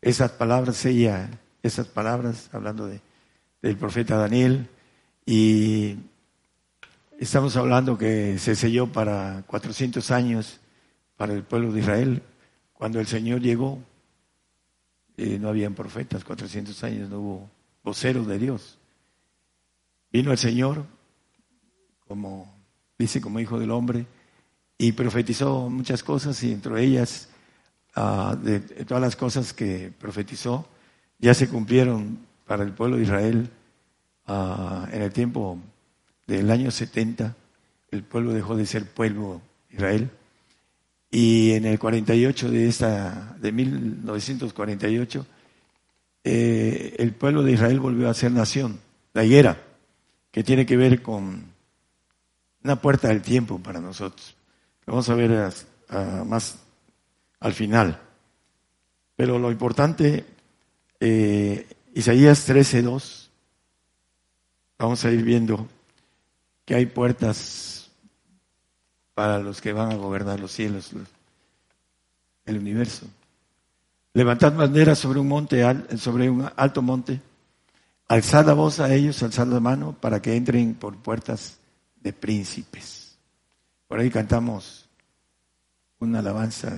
[0.00, 1.28] esas palabras, ella,
[1.62, 3.00] esas palabras, hablando de,
[3.66, 4.68] del profeta Daniel,
[5.26, 5.96] y
[7.18, 10.60] estamos hablando que se selló para 400 años
[11.16, 12.22] para el pueblo de Israel.
[12.74, 13.80] Cuando el Señor llegó,
[15.16, 17.50] eh, no habían profetas, 400 años no hubo
[17.82, 18.78] voceros de Dios.
[20.12, 20.84] Vino el Señor,
[22.06, 22.54] como
[22.96, 24.06] dice, como hijo del hombre,
[24.78, 27.30] y profetizó muchas cosas y entre ellas,
[27.96, 30.68] ah, de, todas las cosas que profetizó,
[31.18, 33.50] ya se cumplieron para el pueblo de Israel
[34.26, 35.58] ah, en el tiempo
[36.26, 37.34] del año 70.
[37.90, 40.10] El pueblo dejó de ser pueblo Israel.
[41.10, 45.26] Y en el 48 de esta, de 1948,
[46.24, 48.80] eh, el pueblo de Israel volvió a ser nación,
[49.14, 49.62] la higuera,
[50.32, 51.44] que tiene que ver con
[52.64, 54.34] una puerta del tiempo para nosotros.
[54.84, 55.52] Lo vamos a ver
[56.26, 56.58] más
[57.40, 58.00] al final.
[59.14, 60.24] Pero lo importante,
[61.00, 63.25] eh, Isaías 13.2,
[64.78, 65.66] vamos a ir viendo
[66.64, 67.90] que hay puertas
[69.14, 70.90] para los que van a gobernar los cielos,
[72.44, 73.06] el universo.
[74.12, 75.62] Levantad banderas sobre un monte,
[75.96, 77.20] sobre un alto monte,
[78.08, 81.58] alzad la voz a ellos, alzad la mano para que entren por puertas
[82.00, 83.16] de príncipes.
[83.86, 84.88] Por ahí cantamos
[85.98, 86.76] una alabanza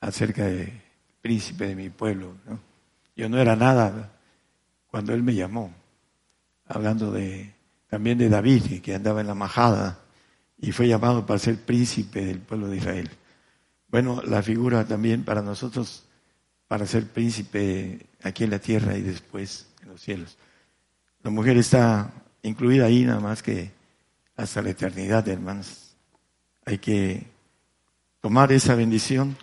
[0.00, 0.72] acerca del
[1.20, 2.34] príncipe de mi pueblo.
[3.14, 4.12] Yo no era nada
[4.88, 5.72] cuando él me llamó,
[6.66, 7.54] hablando de
[7.88, 10.00] también de David, que andaba en la majada
[10.58, 13.10] y fue llamado para ser príncipe del pueblo de Israel.
[13.88, 16.04] Bueno, la figura también para nosotros,
[16.66, 20.36] para ser príncipe aquí en la tierra y después en los cielos.
[21.22, 23.72] La mujer está incluida ahí nada más que
[24.36, 25.96] hasta la eternidad, hermanos.
[26.64, 27.26] Hay que
[28.20, 29.36] tomar esa bendición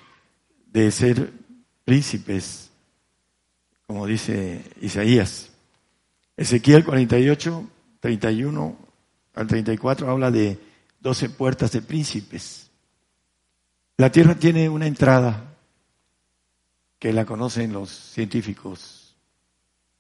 [0.67, 1.31] de ser
[1.85, 2.69] príncipes,
[3.87, 5.52] como dice Isaías.
[6.35, 7.69] Ezequiel 48,
[7.99, 8.77] 31
[9.35, 10.59] al 34 habla de
[10.99, 12.69] 12 puertas de príncipes.
[13.97, 15.55] La tierra tiene una entrada
[16.97, 19.15] que la conocen los científicos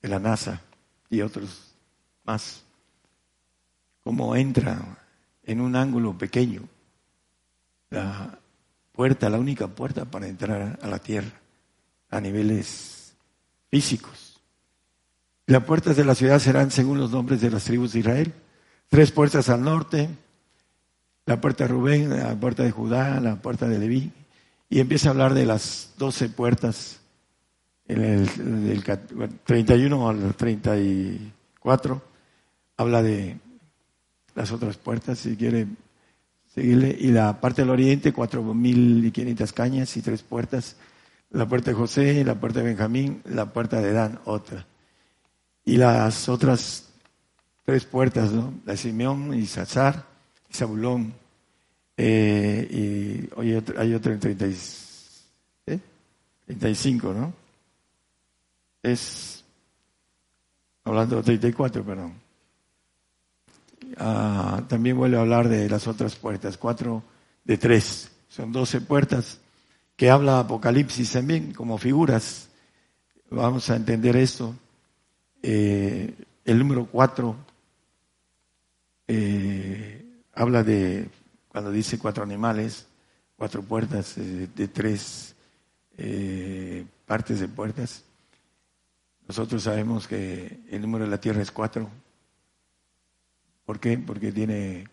[0.01, 0.61] de la NASA
[1.09, 1.73] y otros
[2.23, 2.63] más
[4.03, 4.97] cómo entra
[5.43, 6.63] en un ángulo pequeño
[7.89, 8.39] la
[8.91, 11.31] puerta, la única puerta para entrar a la tierra
[12.09, 13.15] a niveles
[13.69, 14.22] físicos.
[15.45, 18.33] Las puertas de la ciudad serán según los nombres de las tribus de Israel.
[18.89, 20.09] Tres puertas al norte,
[21.25, 24.11] la puerta de Rubén, la puerta de Judá, la puerta de Leví.
[24.69, 27.01] Y empieza a hablar de las doce puertas,
[27.87, 28.83] en el, del
[29.43, 32.01] 31 al 34,
[32.77, 33.37] habla de
[34.35, 35.67] las otras puertas, si quiere
[36.55, 36.95] seguirle.
[36.97, 40.77] Y la parte del oriente, cuatro mil y quinientas cañas y tres puertas.
[41.31, 44.65] La puerta de José, la puerta de Benjamín, la puerta de Dan, otra.
[45.65, 46.89] Y las otras
[47.65, 48.53] tres puertas, ¿no?
[48.65, 50.05] La de Simeón y Sazar
[50.49, 51.13] y Zabulón.
[51.95, 54.45] Eh, y otro, hay otro en 30
[55.67, 55.79] ¿eh?
[56.45, 57.33] 35, ¿no?
[58.81, 59.43] Es,
[60.83, 62.13] hablando de 34, perdón.
[63.97, 67.03] Ah, también vuelve a hablar de las otras puertas, cuatro
[67.43, 68.11] de tres.
[68.27, 69.39] Son doce puertas
[69.95, 72.49] que habla Apocalipsis también como figuras.
[73.29, 74.55] Vamos a entender esto.
[75.45, 77.35] Eh, el número cuatro
[79.07, 80.03] eh,
[80.33, 81.09] habla de,
[81.49, 82.87] cuando dice cuatro animales,
[83.35, 85.35] cuatro puertas eh, de tres
[87.05, 88.03] partes de puertas.
[89.27, 91.89] Nosotros sabemos que el número de la tierra es cuatro
[93.65, 93.97] ¿Por qué?
[93.97, 94.87] Porque tiene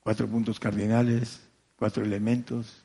[0.00, 1.40] cuatro puntos cardinales,
[1.76, 2.82] cuatro elementos,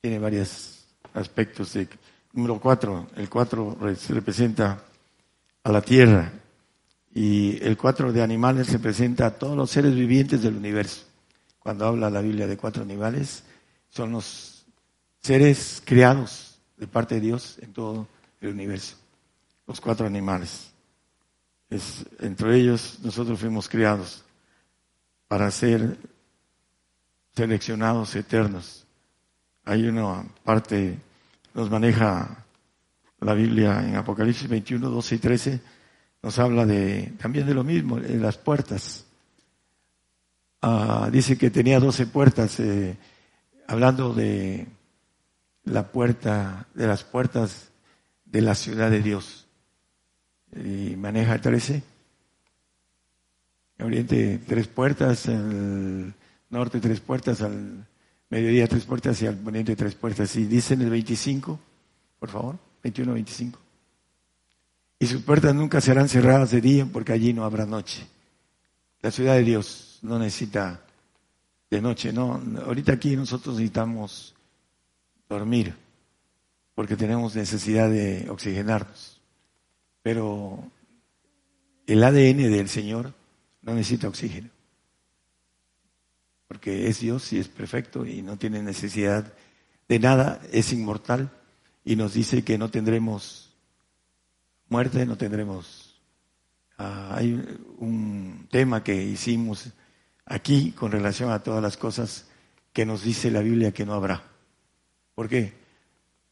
[0.00, 1.74] tiene varios aspectos.
[1.74, 1.88] De,
[2.32, 3.76] número cuatro, el cuatro
[4.08, 4.82] representa
[5.64, 6.32] a la tierra
[7.14, 11.04] y el cuatro de animales representa a todos los seres vivientes del universo.
[11.58, 13.44] Cuando habla la Biblia de cuatro animales,
[13.88, 14.66] son los
[15.20, 18.08] seres creados de parte de Dios en todo
[18.40, 18.96] el universo,
[19.66, 20.72] los cuatro animales
[22.20, 24.24] entre ellos nosotros fuimos criados
[25.28, 25.96] para ser
[27.34, 28.84] seleccionados eternos.
[29.64, 30.98] Hay una parte
[31.54, 32.41] nos maneja
[33.24, 35.60] la Biblia en Apocalipsis 21, 12 y 13,
[36.22, 39.04] nos habla de también de lo mismo, de las puertas.
[40.60, 42.96] Ah, dice que tenía 12 puertas, eh,
[43.66, 44.66] hablando de
[45.64, 47.70] la puerta, de las puertas
[48.24, 49.46] de la ciudad de Dios.
[50.54, 51.82] Y maneja 13.
[53.80, 56.14] Oriente tres puertas, al
[56.50, 57.86] norte tres puertas, al
[58.30, 60.36] mediodía tres puertas y al poniente tres puertas.
[60.36, 61.58] Y dice en el 25,
[62.20, 63.58] por favor, 21, 25.
[64.98, 68.06] Y sus puertas nunca serán cerradas de día porque allí no habrá noche.
[69.00, 70.80] La ciudad de Dios no necesita
[71.70, 72.40] de noche, no.
[72.64, 74.34] Ahorita aquí nosotros necesitamos
[75.28, 75.74] dormir
[76.74, 79.20] porque tenemos necesidad de oxigenarnos.
[80.02, 80.70] Pero
[81.86, 83.14] el ADN del Señor
[83.62, 84.50] no necesita oxígeno,
[86.48, 89.32] porque es Dios y es perfecto y no tiene necesidad
[89.88, 91.30] de nada, es inmortal
[91.84, 93.52] y nos dice que no tendremos
[94.68, 96.00] muerte, no tendremos...
[96.78, 97.34] Ah, hay
[97.78, 99.68] un tema que hicimos
[100.24, 102.26] aquí con relación a todas las cosas
[102.72, 104.24] que nos dice la Biblia que no habrá.
[105.14, 105.52] ¿Por qué?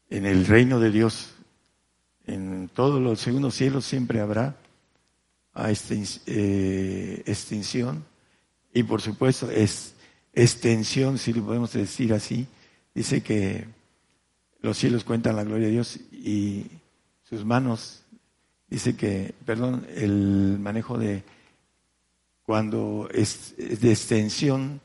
[0.09, 1.35] En el reino de Dios,
[2.25, 4.57] en todos los segundos cielos siempre habrá
[6.25, 8.05] eh, extinción
[8.73, 9.93] y por supuesto es
[10.33, 12.47] extensión, si lo podemos decir así.
[12.93, 13.67] Dice que
[14.61, 16.65] los cielos cuentan la gloria de Dios y
[17.23, 18.03] sus manos,
[18.67, 21.23] dice que, perdón, el manejo de
[22.43, 24.81] cuando es, de extensión,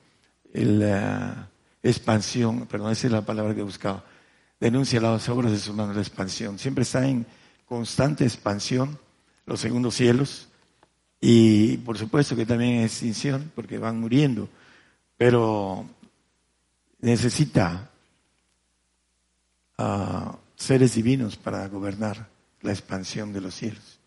[0.53, 1.49] la
[1.83, 4.05] expansión, perdón, esa es la palabra que buscaba,
[4.59, 6.59] denuncia las obras de sus manos, la expansión.
[6.59, 7.27] Siempre está en
[7.67, 8.99] constante expansión
[9.45, 10.49] los segundos cielos
[11.21, 14.49] y por supuesto que también es extinción porque van muriendo,
[15.17, 15.87] pero
[17.01, 17.91] necesita
[19.79, 22.29] a seres divinos para gobernar
[22.63, 24.01] la expansión de los cielos.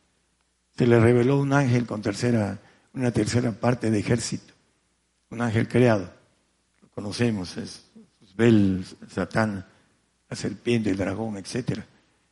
[0.77, 2.59] Se le reveló un ángel con tercera,
[2.93, 4.53] una tercera parte de ejército,
[5.29, 6.09] un ángel creado,
[6.81, 7.89] lo conocemos, es
[8.39, 9.65] Bel, Satán,
[10.29, 11.85] la serpiente, el dragón, etcétera.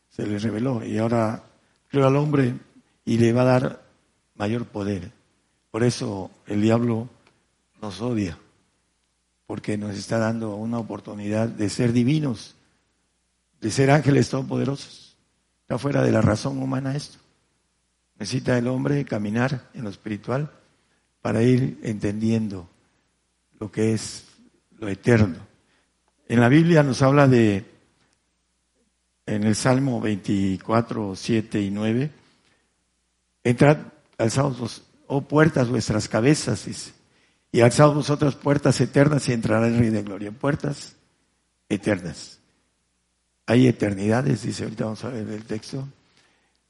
[0.10, 1.43] Se le reveló y ahora
[1.89, 2.56] creó al hombre
[3.04, 3.84] y le va a dar
[4.36, 5.12] mayor poder.
[5.69, 7.10] Por eso el diablo
[7.82, 8.38] nos odia,
[9.45, 12.56] porque nos está dando una oportunidad de ser divinos,
[13.62, 15.17] de ser ángeles todopoderosos.
[15.62, 17.20] Está fuera de la razón humana esto.
[18.20, 20.52] Necesita el hombre caminar en lo espiritual
[21.22, 22.70] para ir entendiendo
[23.60, 24.26] lo que es
[24.80, 25.38] lo eterno.
[26.28, 27.65] En la Biblia nos habla de,
[29.26, 32.12] en el Salmo 24, 7 y 9,
[33.43, 33.78] entrad
[34.17, 36.93] alzaos oh puertas vuestras cabezas,
[37.52, 40.32] y alzaos vosotras puertas eternas y entrará el Rey de Gloria.
[40.32, 40.96] Puertas
[41.70, 42.37] eternas.
[43.48, 45.88] Hay eternidades, dice, ahorita vamos a ver el texto.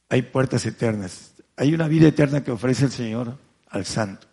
[0.09, 1.33] Hay puertas eternas.
[1.55, 3.35] Hay una vida eterna que ofrece el Señor
[3.69, 4.27] al santo,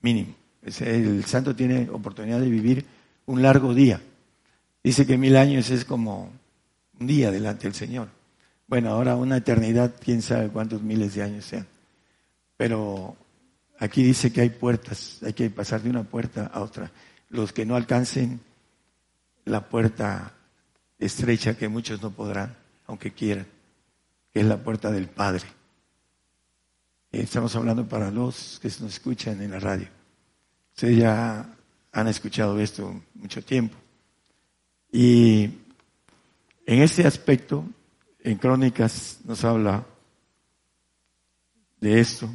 [0.00, 0.34] mínimo.
[0.62, 2.84] El santo tiene oportunidad de vivir
[3.26, 4.00] un largo día.
[4.82, 6.32] Dice que mil años es como
[6.98, 8.08] un día delante del Señor.
[8.66, 11.66] Bueno, ahora una eternidad, quién sabe cuántos miles de años sean.
[12.56, 13.16] Pero
[13.78, 16.90] aquí dice que hay puertas, hay que pasar de una puerta a otra.
[17.28, 18.40] Los que no alcancen
[19.44, 20.32] la puerta
[20.98, 23.46] estrecha que muchos no podrán, aunque quieran,
[24.32, 25.44] que es la puerta del Padre.
[27.12, 29.88] Estamos hablando para los que nos escuchan en la radio.
[30.74, 31.48] Ustedes ya
[31.92, 33.76] han escuchado esto mucho tiempo.
[34.90, 35.44] Y
[36.66, 37.64] en este aspecto,
[38.20, 39.86] en Crónicas nos habla
[41.80, 42.28] de esto.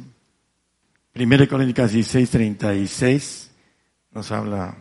[1.12, 3.50] Primera Crónicas 16, 36
[4.12, 4.76] nos habla,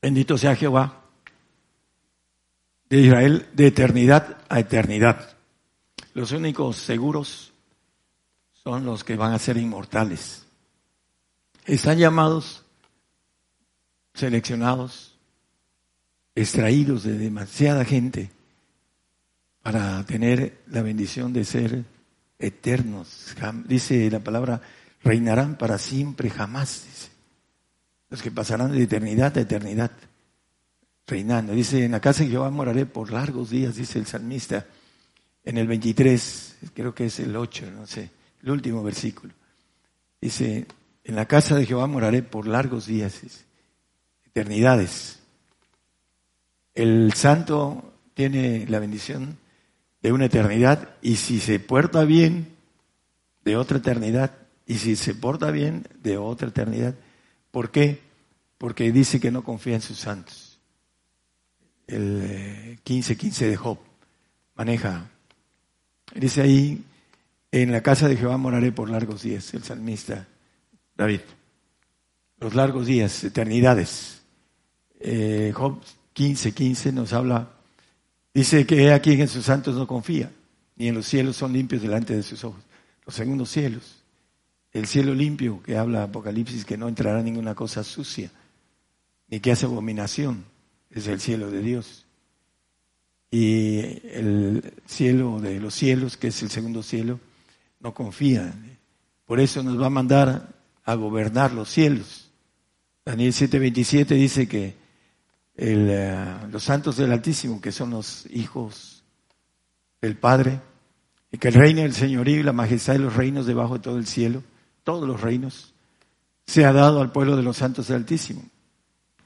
[0.00, 1.03] bendito sea Jehová
[2.88, 5.36] de Israel de eternidad a eternidad.
[6.14, 7.52] Los únicos seguros
[8.52, 10.46] son los que van a ser inmortales.
[11.66, 12.64] Están llamados,
[14.14, 15.16] seleccionados,
[16.34, 18.30] extraídos de demasiada gente
[19.62, 21.84] para tener la bendición de ser
[22.38, 23.34] eternos.
[23.66, 24.60] Dice la palabra,
[25.02, 26.84] reinarán para siempre, jamás.
[26.86, 27.08] Dice.
[28.10, 29.90] Los que pasarán de eternidad a eternidad,
[31.06, 31.52] reinando.
[31.52, 34.66] Dice, en la casa de Jehová moraré por largos días, dice el salmista.
[35.44, 38.10] En el 23, creo que es el 8, no sé,
[38.42, 39.32] el último versículo.
[40.20, 40.66] Dice,
[41.04, 43.20] en la casa de Jehová moraré por largos días,
[44.24, 45.18] eternidades.
[46.74, 49.36] El santo tiene la bendición
[50.02, 52.54] de una eternidad y si se porta bien,
[53.44, 54.32] de otra eternidad.
[54.66, 56.94] Y si se porta bien, de otra eternidad.
[57.50, 58.00] ¿Por qué?
[58.56, 60.43] Porque dice que no confía en sus santos.
[61.86, 63.78] El 15-15 eh, de Job,
[64.54, 65.10] maneja.
[66.14, 66.84] Dice ahí,
[67.50, 70.26] en la casa de Jehová moraré por largos días, el salmista
[70.96, 71.20] David.
[72.38, 74.22] Los largos días, eternidades.
[75.00, 75.80] Eh, Job
[76.14, 77.50] 15-15 nos habla,
[78.32, 80.30] dice que aquí en sus santos no confía,
[80.76, 82.62] ni en los cielos son limpios delante de sus ojos.
[83.04, 84.02] Los segundos cielos,
[84.72, 88.30] el cielo limpio que habla Apocalipsis, que no entrará ninguna cosa sucia,
[89.28, 90.44] ni que hace abominación,
[90.94, 92.06] es el cielo de Dios.
[93.30, 97.18] Y el cielo de los cielos, que es el segundo cielo,
[97.80, 98.54] no confía.
[99.26, 102.30] Por eso nos va a mandar a gobernar los cielos.
[103.04, 104.76] Daniel 7:27 dice que
[105.56, 109.04] eh, los santos del Altísimo, que son los hijos
[110.00, 110.60] del Padre,
[111.30, 113.98] y que el reino del señorío y la majestad de los reinos debajo de todo
[113.98, 114.42] el cielo,
[114.84, 115.74] todos los reinos,
[116.46, 118.42] se ha dado al pueblo de los santos del Altísimo,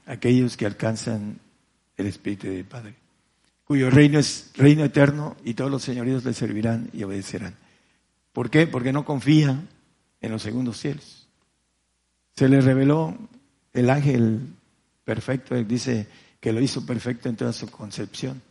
[0.05, 1.39] aquellos que alcanzan
[1.99, 2.95] el Espíritu del Padre,
[3.65, 7.55] cuyo reino es reino eterno y todos los señoríos le servirán y obedecerán.
[8.31, 8.67] ¿Por qué?
[8.67, 9.61] Porque no confía
[10.21, 11.27] en los segundos cielos.
[12.35, 13.17] Se le reveló
[13.73, 14.47] el ángel
[15.03, 16.07] perfecto, dice
[16.39, 18.41] que lo hizo perfecto en toda su concepción,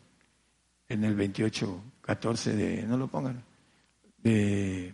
[0.89, 3.43] en el 28, 14 de, no lo pongan,
[4.23, 4.93] de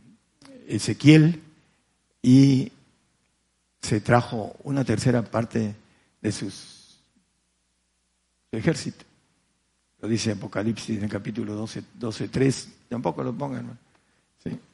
[0.69, 1.43] Ezequiel,
[2.23, 2.71] y
[3.83, 5.75] se trajo una tercera parte
[6.23, 6.74] de sus
[8.57, 9.05] ejército.
[10.01, 13.79] Lo dice Apocalipsis en el capítulo 12, 12 3, tampoco lo pongan.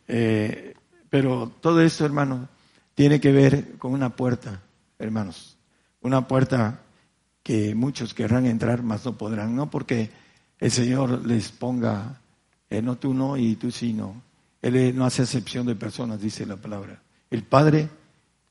[0.08, 0.74] Eh,
[1.08, 2.48] pero todo esto, hermano,
[2.94, 4.60] tiene que ver con una puerta,
[4.98, 5.56] hermanos.
[6.00, 6.80] Una puerta
[7.42, 9.54] que muchos querrán entrar, mas no podrán.
[9.54, 10.10] No porque
[10.58, 12.20] el Señor les ponga,
[12.68, 14.20] eh, no tú no y tú sí no.
[14.62, 17.00] Él no hace excepción de personas, dice la palabra.
[17.30, 17.88] El Padre,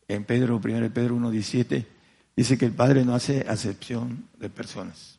[0.08, 1.86] en Pedro, 1 Pedro 1.17,
[2.36, 5.19] dice que el Padre no hace acepción de personas.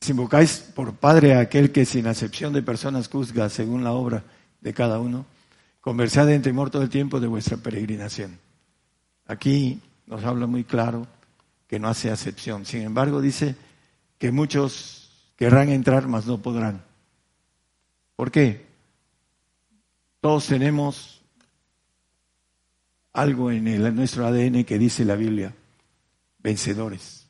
[0.00, 4.24] Si invocáis por Padre a aquel que sin acepción de personas juzga según la obra
[4.60, 5.26] de cada uno,
[5.80, 8.38] conversad en temor todo el tiempo de vuestra peregrinación.
[9.26, 11.06] Aquí nos habla muy claro
[11.66, 12.64] que no hace acepción.
[12.64, 13.54] Sin embargo, dice
[14.18, 16.82] que muchos querrán entrar, mas no podrán.
[18.16, 18.66] ¿Por qué?
[20.20, 21.20] Todos tenemos
[23.12, 25.54] algo en, en nuestro ADN que dice la Biblia,
[26.38, 27.27] vencedores.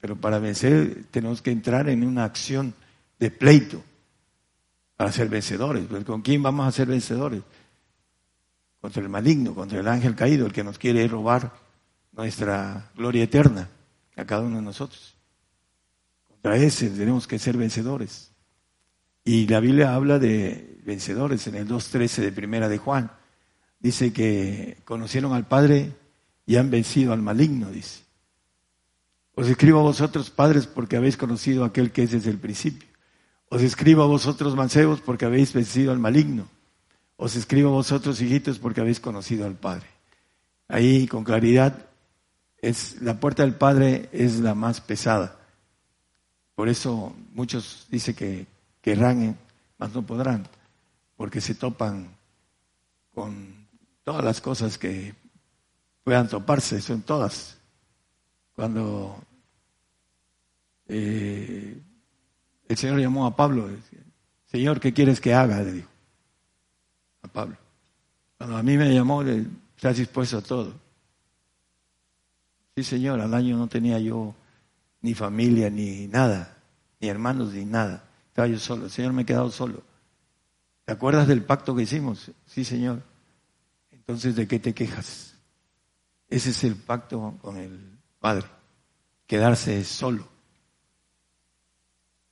[0.00, 2.74] Pero para vencer tenemos que entrar en una acción
[3.18, 3.82] de pleito
[4.96, 5.86] para ser vencedores.
[5.86, 7.42] Pues, ¿Con quién vamos a ser vencedores?
[8.80, 11.52] Contra el maligno, contra el ángel caído, el que nos quiere robar
[12.12, 13.68] nuestra gloria eterna
[14.16, 15.14] a cada uno de nosotros.
[16.28, 18.30] Contra ese tenemos que ser vencedores.
[19.24, 23.10] Y la Biblia habla de vencedores en el 2.13 de Primera de Juan.
[23.80, 25.92] Dice que conocieron al Padre
[26.46, 28.05] y han vencido al maligno, dice.
[29.36, 32.88] Os escribo a vosotros, padres, porque habéis conocido a aquel que es desde el principio.
[33.50, 36.48] Os escribo a vosotros, mancebos, porque habéis vencido al maligno.
[37.18, 39.86] Os escribo a vosotros, hijitos, porque habéis conocido al Padre.
[40.68, 41.86] Ahí, con claridad,
[42.62, 45.36] es la puerta del Padre es la más pesada.
[46.54, 48.46] Por eso muchos dicen que
[48.80, 49.36] querrán,
[49.76, 50.48] mas no podrán,
[51.14, 52.08] porque se topan
[53.12, 53.66] con
[54.02, 55.14] todas las cosas que
[56.04, 57.55] puedan toparse, son todas
[58.56, 59.22] cuando
[60.88, 61.78] eh,
[62.68, 64.00] el Señor llamó a Pablo, decía,
[64.46, 65.62] Señor, ¿qué quieres que haga?
[65.62, 65.88] Le dijo
[67.22, 67.56] a Pablo.
[68.38, 69.44] Cuando a mí me llamó, le,
[69.76, 70.74] estás dispuesto a todo.
[72.74, 74.34] Sí, Señor, al año no tenía yo
[75.02, 76.56] ni familia, ni nada,
[77.00, 78.08] ni hermanos, ni nada.
[78.28, 78.88] Estaba yo solo.
[78.88, 79.82] Señor, me he quedado solo.
[80.84, 82.30] ¿Te acuerdas del pacto que hicimos?
[82.46, 83.02] Sí, Señor.
[83.90, 85.34] Entonces, ¿de qué te quejas?
[86.28, 87.95] Ese es el pacto con el
[88.26, 88.48] Padre,
[89.24, 90.26] quedarse solo.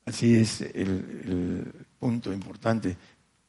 [0.04, 2.96] Así es el, punto importante.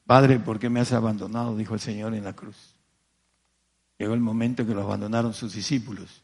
[0.05, 1.57] Padre, ¿por qué me has abandonado?
[1.57, 2.75] Dijo el Señor en la cruz.
[3.97, 6.21] Llegó el momento que lo abandonaron sus discípulos.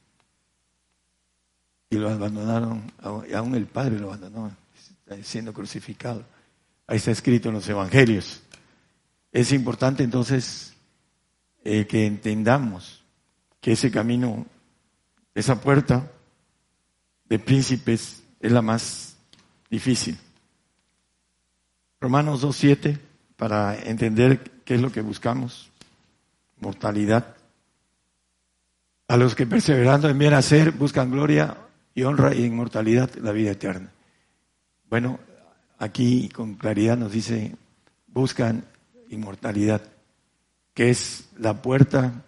[1.89, 4.55] Y lo abandonaron, aún el Padre lo abandonó,
[5.23, 6.23] siendo crucificado.
[6.85, 8.43] Ahí está escrito en los Evangelios.
[9.31, 10.75] Es importante entonces
[11.63, 13.01] eh, que entendamos
[13.59, 14.45] que ese camino
[15.33, 16.11] esa puerta
[17.25, 19.15] de príncipes es la más
[19.69, 20.17] difícil.
[21.99, 22.97] Romanos 2.7,
[23.37, 25.69] para entender qué es lo que buscamos.
[26.59, 27.35] Mortalidad.
[29.07, 31.57] A los que perseverando en bien hacer buscan gloria
[31.93, 33.91] y honra y inmortalidad, la vida eterna.
[34.89, 35.19] Bueno,
[35.77, 37.55] aquí con claridad nos dice,
[38.07, 38.65] buscan
[39.09, 39.81] inmortalidad,
[40.73, 42.25] que es la puerta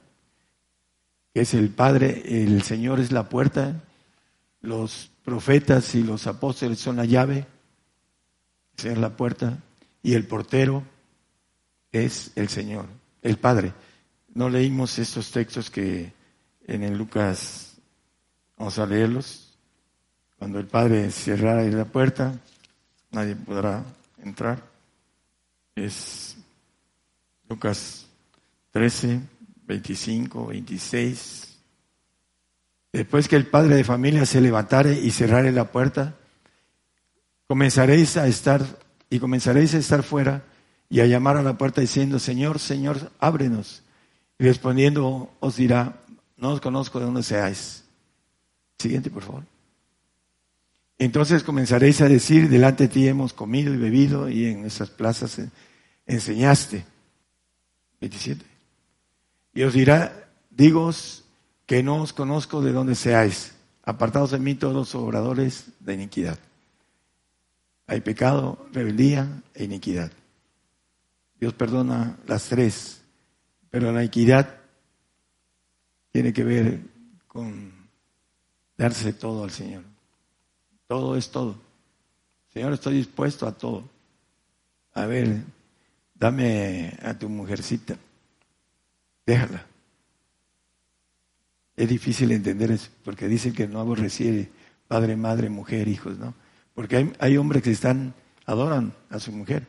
[1.34, 3.82] es el Padre, el Señor es la puerta
[4.64, 7.46] los profetas y los apóstoles son la llave,
[8.78, 9.60] es la puerta,
[10.02, 10.84] y el portero
[11.92, 12.86] es el Señor,
[13.22, 13.74] el Padre.
[14.34, 16.12] No leímos estos textos que
[16.66, 17.76] en el Lucas,
[18.58, 19.54] vamos a leerlos.
[20.40, 22.40] Cuando el Padre cerrara la puerta,
[23.12, 23.84] nadie podrá
[24.24, 24.64] entrar.
[25.76, 26.38] Es
[27.50, 28.08] Lucas
[28.72, 29.20] 13,
[29.74, 31.48] 25, 26.
[32.92, 36.16] Después que el padre de familia se levantare y cerrare la puerta,
[37.48, 38.64] comenzaréis a estar
[39.10, 40.44] y comenzaréis a estar fuera
[40.90, 43.82] y a llamar a la puerta diciendo, Señor, Señor, ábrenos.
[44.38, 46.04] Y respondiendo os dirá,
[46.38, 47.84] no os conozco de dónde seáis.
[48.78, 49.44] Siguiente, por favor.
[51.00, 55.42] Entonces comenzaréis a decir, delante de ti hemos comido y bebido y en esas plazas
[56.06, 56.86] enseñaste.
[58.02, 58.53] 27.
[59.54, 61.24] Y os dirá, digos
[61.66, 66.40] que no os conozco de dónde seáis, apartados de mí todos los obradores de iniquidad.
[67.88, 70.12] Hay pecado, rebeldía e iniquidad.
[71.40, 73.02] Dios perdona las tres,
[73.70, 74.60] pero la iniquidad
[76.12, 76.80] tiene que ver
[77.28, 77.74] con
[78.78, 79.84] darse todo al Señor.
[80.88, 81.56] Todo es todo.
[82.54, 83.90] Señor, estoy dispuesto a todo.
[84.94, 85.42] A ver,
[86.14, 87.98] dame a tu mujercita.
[89.26, 89.66] Déjala.
[91.76, 94.50] Es difícil entender eso, porque dicen que no aborreciere
[94.88, 96.34] padre, madre, mujer, hijos, ¿no?
[96.76, 98.14] Porque hay, hay hombres que están,
[98.46, 99.66] adoran a su mujer,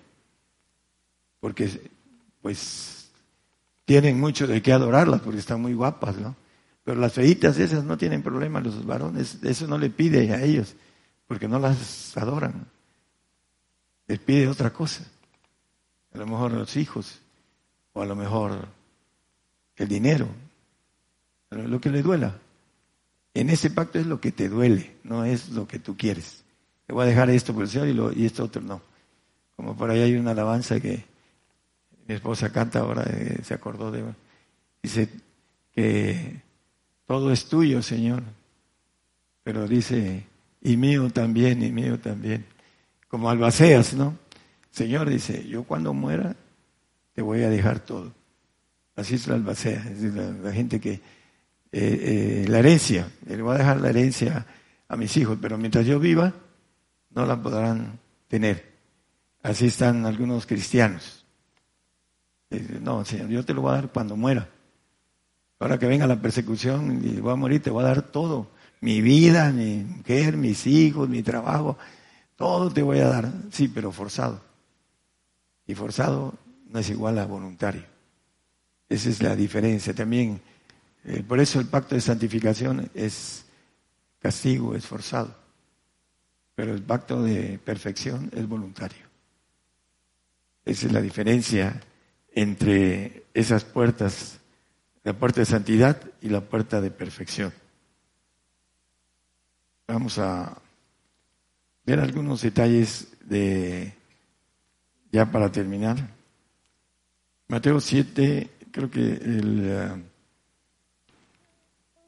[1.40, 1.90] porque
[2.42, 3.10] pues
[3.84, 6.36] tienen mucho de qué adorarla, porque están muy guapas, ¿no?
[6.84, 10.74] Pero las feitas esas no tienen problema, los varones, eso no le pide a ellos
[11.26, 12.66] porque no las adoran.
[14.06, 15.04] Les pide otra cosa.
[16.12, 17.20] A lo mejor los hijos,
[17.92, 18.68] o a lo mejor
[19.76, 20.28] el dinero,
[21.50, 22.38] lo que le duela.
[23.34, 26.44] En ese pacto es lo que te duele, no es lo que tú quieres.
[26.86, 28.80] Te voy a dejar esto por el Señor y, lo, y esto otro no.
[29.56, 31.04] Como por ahí hay una alabanza que
[32.06, 34.04] mi esposa canta ahora, eh, se acordó de...
[34.82, 35.08] Dice
[35.72, 36.42] que
[37.06, 38.22] todo es tuyo, Señor.
[39.42, 40.26] Pero dice,
[40.60, 42.44] y mío también, y mío también.
[43.08, 44.16] Como albaceas, ¿no?
[44.70, 46.36] Señor dice, yo cuando muera
[47.14, 48.12] te voy a dejar todo.
[48.96, 51.00] Así es la albacea, es la, gente que, eh,
[51.72, 54.46] eh, la herencia, le voy a dejar la herencia
[54.88, 56.32] a mis hijos, pero mientras yo viva,
[57.10, 58.72] no la podrán tener.
[59.42, 61.24] Así están algunos cristianos.
[62.80, 64.48] no, Señor, yo te lo voy a dar cuando muera.
[65.58, 68.48] Ahora que venga la persecución y voy a morir, te voy a dar todo
[68.80, 71.78] mi vida, mi mujer, mis hijos, mi trabajo,
[72.36, 74.40] todo te voy a dar, sí, pero forzado.
[75.66, 76.34] Y forzado
[76.68, 77.93] no es igual a voluntario.
[78.88, 79.94] Esa es la diferencia.
[79.94, 80.40] También,
[81.04, 83.44] eh, por eso el pacto de santificación es
[84.20, 85.34] castigo, es forzado.
[86.54, 89.04] Pero el pacto de perfección es voluntario.
[90.64, 91.80] Esa es la diferencia
[92.32, 94.38] entre esas puertas,
[95.02, 97.52] la puerta de santidad y la puerta de perfección.
[99.86, 100.56] Vamos a
[101.84, 103.92] ver algunos detalles de,
[105.12, 105.96] ya para terminar.
[107.48, 109.60] Mateo 7, creo que el...
[109.62, 110.02] Eh,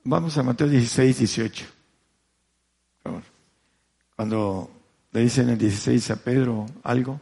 [0.03, 1.64] vamos a Mateo 16, 18.
[4.17, 4.71] Cuando
[5.12, 7.21] le dicen el 16 a Pedro algo,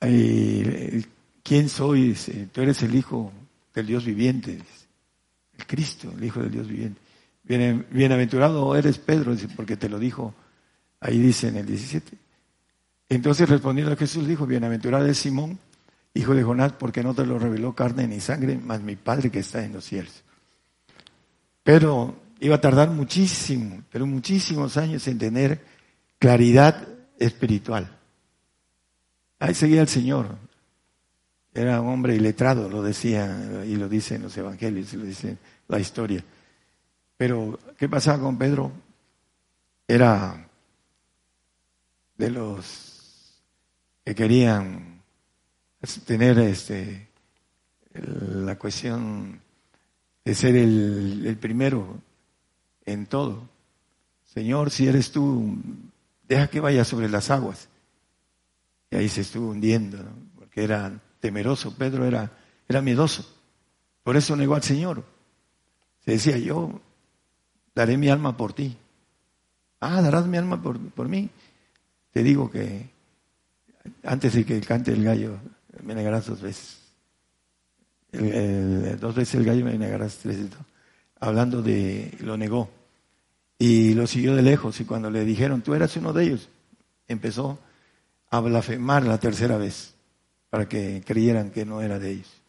[0.00, 2.16] ¿quién soy?
[2.50, 3.32] tú eres el Hijo
[3.72, 4.58] del Dios viviente,
[5.56, 7.00] el Cristo, el Hijo del Dios viviente.
[7.44, 10.34] Bienaventurado eres Pedro, porque te lo dijo,
[10.98, 12.16] ahí dice en el 17.
[13.08, 15.60] Entonces respondiendo a Jesús dijo, bienaventurado es Simón,
[16.14, 19.38] hijo de Jonás, porque no te lo reveló carne ni sangre, más mi Padre que
[19.40, 20.22] está en los cielos.
[21.62, 25.64] Pero iba a tardar muchísimo, pero muchísimos años en tener
[26.18, 26.86] claridad
[27.18, 27.98] espiritual.
[29.38, 30.36] Ahí seguía el Señor.
[31.54, 35.36] Era un hombre iletrado, lo decía y lo dice en los evangelios, y lo dice
[35.68, 36.24] la historia.
[37.16, 38.72] Pero, ¿qué pasaba con Pedro?
[39.86, 40.48] Era
[42.16, 43.42] de los
[44.04, 44.91] que querían
[46.04, 47.08] tener este,
[47.94, 49.40] la cuestión
[50.24, 51.98] de ser el, primero
[52.84, 53.48] en todo.
[54.24, 55.56] Señor, si eres tú,
[56.28, 57.68] deja que vaya sobre las aguas.
[58.90, 59.98] Y ahí se estuvo hundiendo,
[60.38, 62.30] porque era temeroso, Pedro era,
[62.68, 63.26] era miedoso.
[64.02, 65.04] Por eso negó al Señor.
[66.04, 66.80] Se decía, yo
[67.74, 68.76] daré mi alma por ti.
[69.80, 71.30] Ah, darás mi alma por, por mí.
[72.12, 72.90] Te digo que
[74.04, 75.38] antes de que cante el gallo,
[75.82, 76.78] me negarás dos veces.
[79.00, 80.38] dos veces el gallo me negarás tres.
[81.20, 82.70] Hablando de, lo negó.
[83.58, 86.48] y lo siguió de lejos y cuando le dijeron, tú eras uno de ellos,
[87.06, 87.58] empezó
[88.30, 89.94] a blasfemar la tercera vez
[90.50, 92.42] para que creyeran que no era de ellos.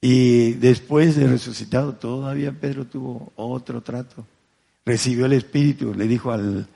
[0.00, 4.26] Y después de resucitado, todavía Pedro tuvo otro trato.
[4.84, 6.66] Recibió el Espíritu, le dijo al,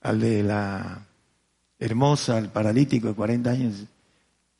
[0.00, 1.06] al de la
[1.78, 3.84] hermosa, al paralítico de 40 años,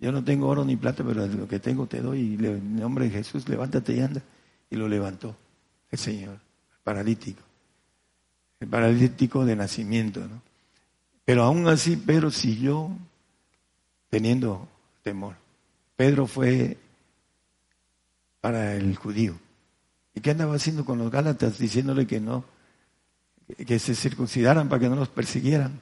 [0.02, 2.36] yo no tengo oro ni plata, pero lo que tengo te doy.
[2.36, 4.20] Y en nombre de Jesús, levántate y anda.
[4.68, 5.36] Y lo levantó
[5.92, 7.40] el Señor, el paralítico.
[8.58, 10.42] El paralítico de nacimiento, ¿no?
[11.24, 12.90] Pero aún así Pedro siguió
[14.10, 14.66] teniendo
[15.04, 15.36] temor.
[15.94, 16.78] Pedro fue
[18.40, 19.38] para el judío.
[20.14, 21.58] ¿Y qué andaba haciendo con los Gálatas?
[21.58, 22.44] Diciéndole que no,
[23.68, 25.80] que se circuncidaran para que no los persiguieran.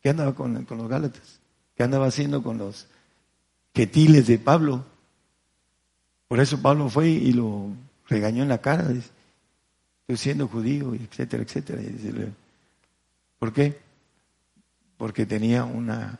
[0.00, 1.40] ¿Qué andaba con, con los Gálatas?
[1.74, 2.86] ¿Qué andaba haciendo con los
[3.76, 4.82] gentiles de Pablo?
[6.28, 7.68] Por eso Pablo fue y lo
[8.08, 8.88] regañó en la cara.
[8.88, 9.10] Dice,
[10.16, 11.82] siendo judío, etcétera, etcétera.
[13.38, 13.78] ¿Por qué?
[14.96, 16.18] Porque tenía una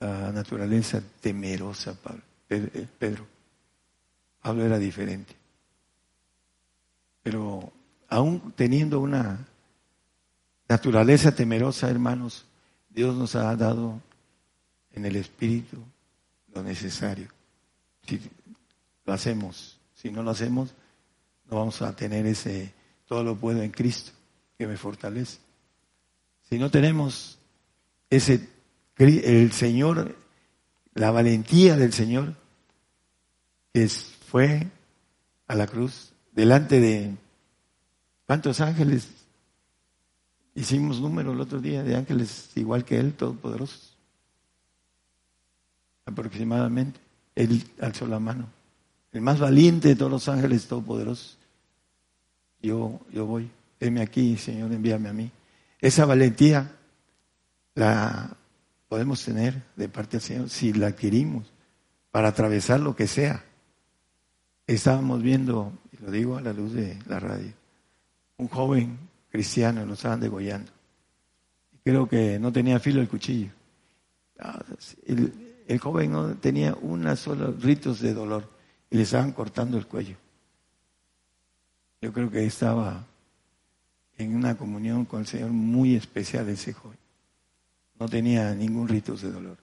[0.00, 3.26] ah, naturaleza temerosa, Pablo, eh, Pedro.
[4.42, 5.34] Pablo era diferente.
[7.22, 7.72] Pero
[8.08, 9.46] aún teniendo una
[10.68, 12.44] naturaleza temerosa, hermanos,
[12.90, 13.98] Dios nos ha dado
[14.92, 15.78] en el Espíritu
[16.54, 17.28] lo necesario.
[18.06, 18.20] Si
[19.04, 20.74] lo hacemos, si no lo hacemos,
[21.50, 22.72] no vamos a tener ese
[23.06, 24.12] todo lo puedo en Cristo
[24.58, 25.38] que me fortalece.
[26.48, 27.38] Si no tenemos
[28.10, 28.48] ese
[28.98, 30.16] el Señor,
[30.94, 32.34] la valentía del Señor,
[33.72, 34.68] que fue
[35.48, 37.14] a la cruz delante de
[38.26, 39.08] cuántos ángeles
[40.54, 43.91] hicimos número el otro día de ángeles igual que él, todopoderosos.
[46.06, 47.00] Aproximadamente.
[47.34, 48.48] Él alzó la mano.
[49.12, 51.38] El más valiente de todos los ángeles todopoderosos
[52.62, 53.50] yo, yo voy,
[53.80, 55.30] heme aquí, Señor, envíame a mí.
[55.80, 56.70] Esa valentía
[57.74, 58.36] la
[58.88, 61.52] podemos tener de parte del Señor si la adquirimos
[62.10, 63.44] para atravesar lo que sea.
[64.66, 67.52] Estábamos viendo, y lo digo a la luz de la radio,
[68.36, 68.96] un joven
[69.28, 70.70] cristiano, lo estaban degollando.
[71.84, 73.50] Creo que no tenía filo el cuchillo.
[74.38, 74.62] Ah,
[75.72, 78.48] el joven no tenía una sola ritos de dolor
[78.90, 80.16] y le estaban cortando el cuello.
[82.00, 83.06] Yo creo que estaba
[84.18, 86.98] en una comunión con el Señor muy especial ese joven.
[87.98, 89.56] No tenía ningún rito de dolor.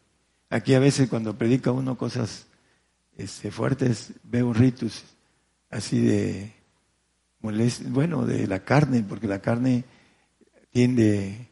[0.50, 2.48] Aquí a veces cuando predica uno cosas
[3.16, 5.04] este, fuertes, veo ritos
[5.70, 6.54] así de
[7.42, 9.84] bueno, de la carne, porque la carne
[10.72, 11.48] tiende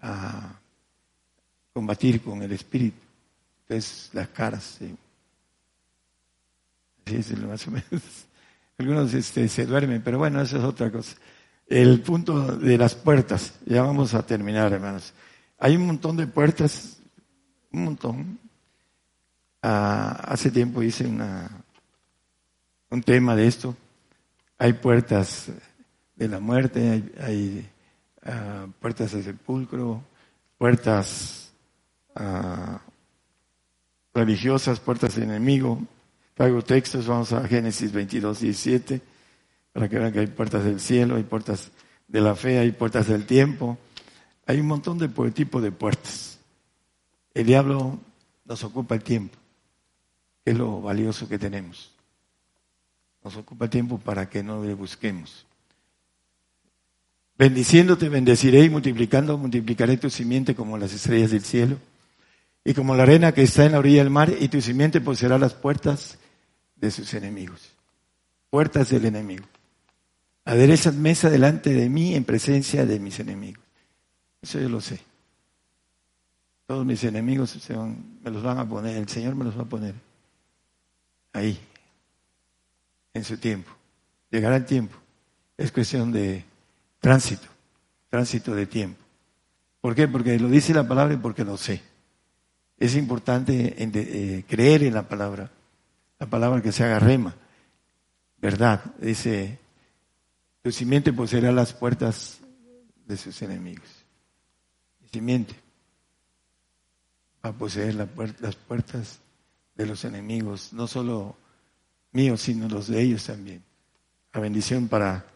[0.00, 0.60] a
[1.72, 3.03] combatir con el espíritu.
[3.66, 4.78] Entonces las caras,
[7.06, 7.84] así es más o menos.
[8.78, 11.16] Algunos este, se duermen, pero bueno, eso es otra cosa.
[11.66, 15.14] El punto de las puertas, ya vamos a terminar, hermanos.
[15.58, 16.98] Hay un montón de puertas,
[17.72, 18.38] un montón.
[19.62, 21.50] Ah, hace tiempo hice una,
[22.90, 23.76] un tema de esto.
[24.58, 25.46] Hay puertas
[26.16, 27.66] de la muerte, hay,
[28.24, 30.02] ah, puertas de sepulcro,
[30.58, 31.52] puertas
[32.14, 32.80] ah,
[34.14, 35.80] religiosas, puertas de enemigo,
[36.34, 39.00] Traigo textos, vamos a Génesis 22, 17,
[39.72, 41.70] para que vean que hay puertas del cielo, hay puertas
[42.08, 43.78] de la fe, hay puertas del tiempo.
[44.46, 46.40] Hay un montón de tipo de puertas.
[47.34, 48.00] El diablo
[48.44, 49.38] nos ocupa el tiempo,
[50.44, 51.92] que es lo valioso que tenemos.
[53.22, 55.46] Nos ocupa el tiempo para que no le busquemos.
[57.38, 61.78] Bendiciéndote, bendeciré y multiplicando, multiplicaré tu simiente como las estrellas del cielo
[62.64, 65.38] y como la arena que está en la orilla del mar, y tu simiente poseerá
[65.38, 66.18] las puertas
[66.76, 67.60] de sus enemigos.
[68.48, 69.44] Puertas del enemigo.
[70.46, 73.62] Aderezas mesa delante de mí en presencia de mis enemigos.
[74.40, 75.00] Eso yo lo sé.
[76.66, 79.66] Todos mis enemigos se me los van a poner, el Señor me los va a
[79.66, 79.94] poner
[81.34, 81.58] ahí,
[83.12, 83.70] en su tiempo.
[84.30, 84.96] Llegará el tiempo.
[85.56, 86.44] Es cuestión de
[87.00, 87.46] tránsito,
[88.08, 89.02] tránsito de tiempo.
[89.80, 90.08] ¿Por qué?
[90.08, 91.82] Porque lo dice la palabra y porque lo sé.
[92.78, 95.50] Es importante eh, creer en la palabra
[96.18, 97.34] la palabra que se haga rema,
[98.38, 98.82] verdad.
[98.98, 99.58] Dice,
[100.62, 102.38] tu simiente poseerá las puertas
[103.06, 103.88] de sus enemigos.
[105.00, 105.54] Mi simiente
[107.44, 109.20] va a poseer las puertas
[109.74, 111.36] de los enemigos, no solo
[112.12, 113.62] míos, sino los de ellos también.
[114.32, 115.26] La bendición para,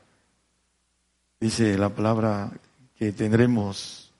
[1.40, 2.52] dice la palabra,
[2.96, 4.12] que tendremos,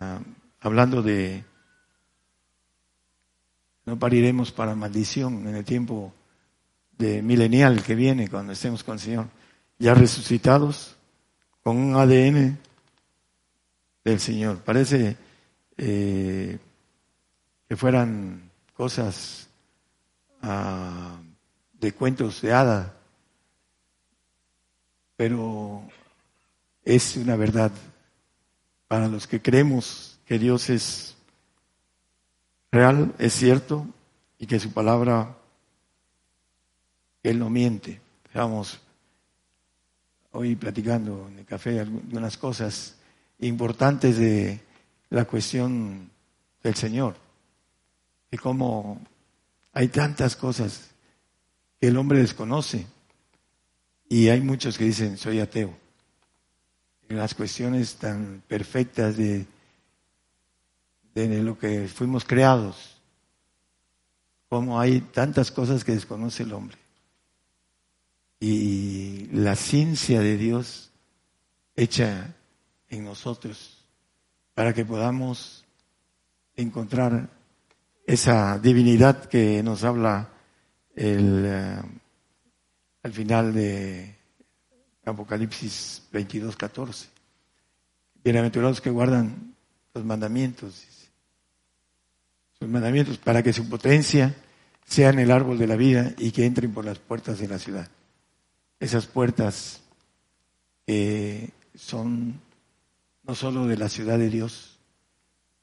[0.00, 0.20] ah,
[0.60, 1.44] hablando de
[3.84, 6.12] no pariremos para maldición en el tiempo
[6.96, 9.28] de milenial que viene cuando estemos con el Señor.
[9.78, 10.96] Ya resucitados,
[11.62, 12.58] con un ADN
[14.04, 14.58] del Señor.
[14.58, 15.16] Parece
[15.76, 16.58] eh,
[17.68, 19.48] que fueran cosas
[20.42, 21.18] ah,
[21.72, 22.94] de cuentos de hada,
[25.16, 25.82] pero
[26.84, 27.72] es una verdad
[28.86, 31.11] para los que creemos que Dios es
[32.72, 33.86] real, es cierto,
[34.38, 35.36] y que su palabra,
[37.22, 38.00] Él no miente.
[38.24, 38.80] Estamos
[40.32, 42.96] hoy platicando en el café algunas cosas
[43.40, 44.58] importantes de
[45.10, 46.10] la cuestión
[46.62, 47.16] del Señor,
[48.30, 48.98] y cómo
[49.74, 50.90] hay tantas cosas
[51.78, 52.86] que el hombre desconoce,
[54.08, 55.74] y hay muchos que dicen, soy ateo.
[57.08, 59.46] Las cuestiones tan perfectas de,
[61.14, 63.00] de lo que fuimos creados,
[64.48, 66.76] como hay tantas cosas que desconoce el hombre.
[68.40, 70.90] Y la ciencia de Dios
[71.76, 72.34] hecha
[72.88, 73.84] en nosotros
[74.54, 75.64] para que podamos
[76.56, 77.30] encontrar
[78.06, 80.30] esa divinidad que nos habla
[80.94, 81.82] el, eh,
[83.02, 84.16] al final de
[85.04, 87.08] Apocalipsis 22, 14.
[88.22, 89.54] Bienaventurados que guardan
[89.94, 90.84] los mandamientos,
[92.68, 94.34] mandamientos, para que su potencia
[94.84, 97.58] sea en el árbol de la vida y que entren por las puertas de la
[97.58, 97.88] ciudad.
[98.80, 99.80] Esas puertas
[100.86, 102.40] que son
[103.24, 104.78] no solo de la ciudad de Dios,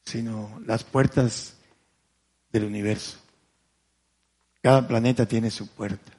[0.05, 1.57] sino las puertas
[2.51, 3.19] del universo.
[4.61, 6.11] Cada planeta tiene su puerta.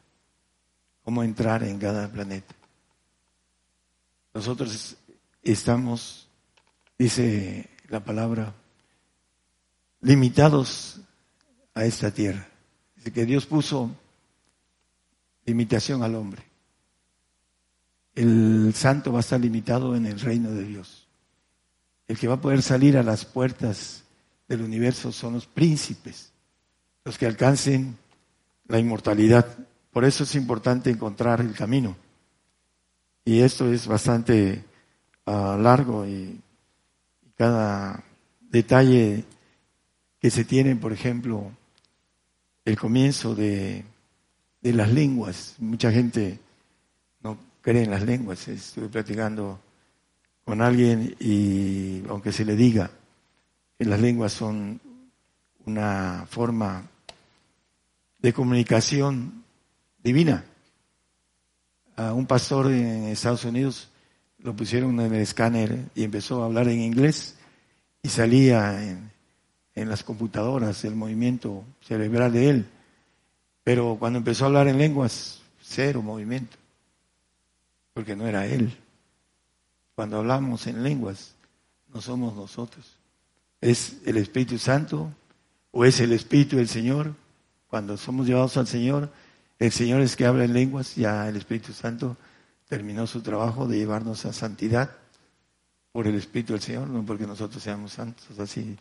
[1.03, 2.55] ¿Cómo entrar en cada planeta?
[4.33, 4.97] Nosotros
[5.43, 6.29] estamos,
[6.99, 8.55] dice la palabra,
[10.01, 11.01] limitados
[11.75, 12.49] a esta tierra.
[12.97, 13.91] Dice que Dios puso
[15.45, 16.43] limitación al hombre.
[18.15, 21.07] El santo va a estar limitado en el reino de Dios.
[22.09, 24.03] El que va a poder salir a las puertas
[24.49, 26.33] del universo son los príncipes,
[27.05, 27.97] los que alcancen
[28.67, 29.47] la inmortalidad.
[29.93, 31.97] Por eso es importante encontrar el camino.
[33.25, 34.65] Y esto es bastante
[35.27, 36.41] ah, largo y,
[37.41, 38.05] cada
[38.51, 39.25] detalle
[40.21, 41.51] que se tiene, por ejemplo,
[42.65, 43.85] el comienzo de,
[44.61, 45.57] de las lenguas.
[45.59, 46.39] Mucha gente
[47.23, 48.47] no cree en las lenguas.
[48.49, 49.59] Estuve platicando
[50.45, 52.91] con alguien y aunque se le diga
[53.79, 54.81] que las lenguas son
[55.65, 56.87] una forma
[58.19, 59.45] de comunicación
[60.03, 60.45] divina.
[61.97, 63.89] A un pastor en Estados Unidos
[64.39, 67.37] lo pusieron en el escáner y empezó a hablar en inglés
[68.03, 69.11] y salía en,
[69.81, 72.67] en las computadoras el movimiento cerebral de él.
[73.65, 76.57] Pero cuando empezó a hablar en lenguas, cero movimiento,
[77.93, 78.77] porque no era él.
[79.95, 81.35] Cuando hablamos en lenguas,
[81.93, 82.97] no somos nosotros.
[83.61, 85.13] Es el Espíritu Santo
[85.71, 87.15] o es el Espíritu del Señor.
[87.69, 89.11] Cuando somos llevados al Señor,
[89.59, 92.17] el Señor es que habla en lenguas, ya el Espíritu Santo
[92.69, 94.91] terminó su trabajo de llevarnos a santidad
[95.93, 98.79] por el Espíritu del Señor, no porque nosotros seamos santos, así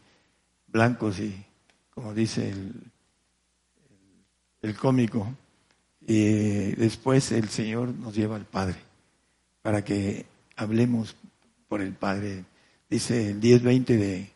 [0.71, 1.45] blancos y,
[1.89, 2.73] como dice el,
[4.61, 5.27] el cómico,
[6.01, 8.77] y después el Señor nos lleva al Padre
[9.61, 11.15] para que hablemos
[11.67, 12.45] por el Padre.
[12.89, 14.31] Dice el 10-20 de,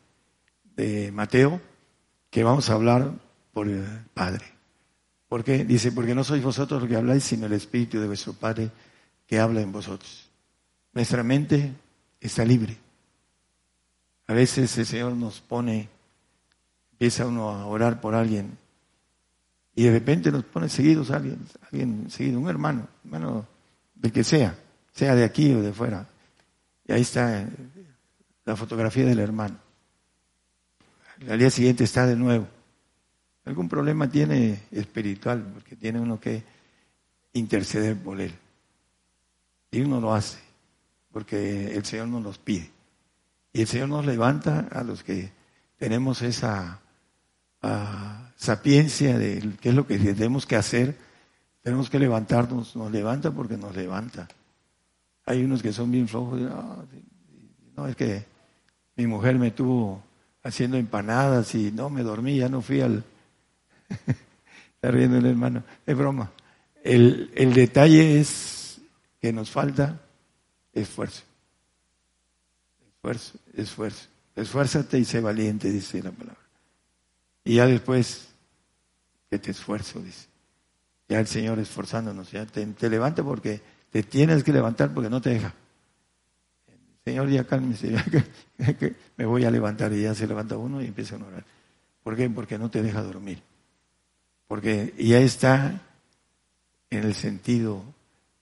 [0.76, 1.60] de Mateo
[2.30, 3.12] que vamos a hablar
[3.52, 4.46] por el Padre.
[5.28, 5.66] ¿Por qué?
[5.66, 8.70] Dice, porque no sois vosotros los que habláis, sino el Espíritu de vuestro Padre
[9.26, 10.30] que habla en vosotros.
[10.94, 11.74] Nuestra mente
[12.22, 12.78] está libre.
[14.28, 15.90] A veces el Señor nos pone,
[17.04, 18.58] empieza uno a orar por alguien
[19.76, 21.38] y de repente nos pone seguidos a alguien,
[21.70, 23.46] alguien seguido, un hermano, hermano
[23.94, 24.58] del que sea,
[24.94, 26.08] sea de aquí o de fuera.
[26.88, 27.46] Y ahí está
[28.46, 29.58] la fotografía del hermano.
[31.28, 32.48] Al día siguiente está de nuevo.
[33.44, 36.42] Algún problema tiene espiritual, porque tiene uno que
[37.34, 38.34] interceder por él.
[39.72, 40.40] Y uno lo hace,
[41.12, 42.72] porque el Señor nos los pide.
[43.52, 45.34] Y el Señor nos levanta a los que
[45.78, 46.80] tenemos esa
[48.36, 50.96] sapiencia de qué es lo que tenemos que hacer.
[51.62, 54.28] Tenemos que levantarnos, nos levanta porque nos levanta.
[55.26, 56.42] Hay unos que son bien flojos.
[56.52, 56.84] Ah,
[57.78, 58.26] no, es que
[58.98, 60.04] mi mujer me tuvo
[60.44, 63.04] haciendo empanadas y no me dormí, ya no fui al...
[64.76, 66.32] Está riendo el hermano, es broma.
[66.84, 68.82] El, el detalle es
[69.22, 70.02] que nos falta
[70.74, 71.24] esfuerzo.
[72.96, 74.08] Esfuerzo, esfuerzo.
[74.36, 76.43] Esfuérzate y sé valiente, dice la palabra.
[77.44, 78.30] Y ya después,
[79.30, 80.28] que te esfuerzo, dice.
[81.10, 85.32] Ya el Señor esforzándonos, ya te, levanta porque te tienes que levantar porque no te
[85.32, 85.54] deja.
[87.04, 90.86] Señor, ya cálmese, ya que, me voy a levantar y ya se levanta uno y
[90.86, 91.44] empieza a orar.
[92.02, 92.30] ¿Por qué?
[92.30, 93.42] Porque no te deja dormir.
[94.48, 95.82] Porque ya está
[96.90, 97.84] en el sentido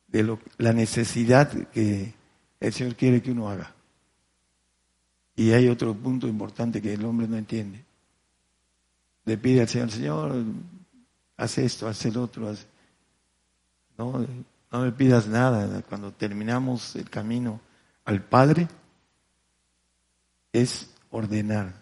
[0.08, 2.14] de lo, la necesidad que
[2.60, 3.74] el Señor quiere que uno haga.
[5.36, 7.84] Y hay otro punto importante que el hombre no entiende.
[9.32, 10.44] Le pide al Señor, Señor,
[11.38, 12.54] haz esto, haz el otro.
[13.98, 14.28] No,
[14.70, 15.82] no me pidas nada.
[15.84, 17.62] Cuando terminamos el camino
[18.04, 18.68] al Padre,
[20.52, 21.82] es ordenar,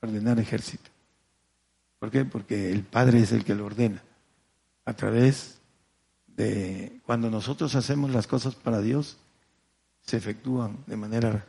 [0.00, 0.88] ordenar ejército.
[1.98, 2.24] ¿Por qué?
[2.24, 4.00] Porque el Padre es el que lo ordena.
[4.84, 5.58] A través
[6.28, 9.16] de cuando nosotros hacemos las cosas para Dios,
[10.02, 11.44] se efectúan de manera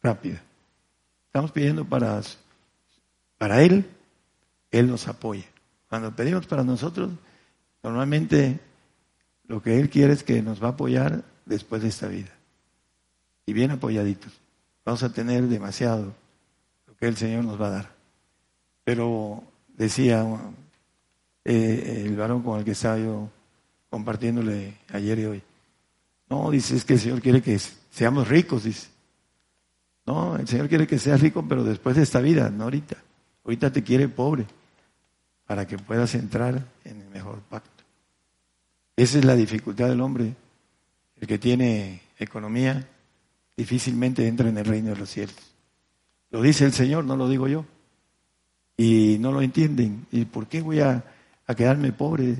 [0.00, 0.40] rápida.
[1.26, 2.22] Estamos pidiendo para,
[3.38, 3.90] para Él,
[4.74, 5.44] Él nos apoya.
[5.88, 7.12] Cuando pedimos para nosotros,
[7.80, 8.58] normalmente
[9.46, 12.30] lo que Él quiere es que nos va a apoyar después de esta vida.
[13.46, 14.32] Y bien apoyaditos.
[14.84, 16.12] Vamos a tener demasiado
[16.88, 17.90] lo que el Señor nos va a dar.
[18.82, 19.44] Pero
[19.76, 20.26] decía
[21.44, 23.30] eh, el varón con el que estaba yo
[23.88, 25.42] compartiéndole ayer y hoy.
[26.28, 27.60] No, dice, es que el Señor quiere que
[27.90, 28.88] seamos ricos, dice.
[30.04, 32.96] No, el Señor quiere que seas rico, pero después de esta vida, no ahorita.
[33.44, 34.46] Ahorita te quiere pobre
[35.46, 37.84] para que puedas entrar en el mejor pacto.
[38.96, 40.34] Esa es la dificultad del hombre.
[41.20, 42.88] El que tiene economía
[43.56, 45.36] difícilmente entra en el reino de los cielos.
[46.30, 47.64] Lo dice el Señor, no lo digo yo.
[48.76, 50.06] Y no lo entienden.
[50.10, 51.04] ¿Y por qué voy a,
[51.46, 52.36] a quedarme pobre?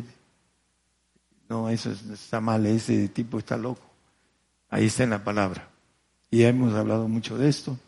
[1.49, 3.83] No, eso está mal, ese tipo está loco.
[4.69, 5.69] Ahí está en la palabra.
[6.31, 7.79] Y hemos hablado mucho de esto.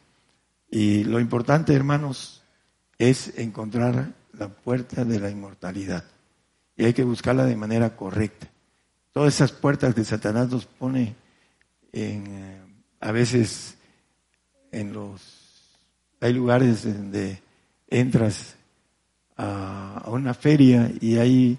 [0.70, 2.42] Y lo importante, hermanos,
[2.98, 6.04] es encontrar la puerta de la inmortalidad.
[6.76, 8.48] Y hay que buscarla de manera correcta.
[9.12, 11.16] Todas esas puertas que Satanás nos pone
[11.92, 12.60] en, eh,
[13.00, 13.76] a veces
[14.72, 15.78] en los,
[16.20, 17.40] hay lugares donde
[17.88, 18.56] entras
[19.36, 21.58] a, a una feria y hay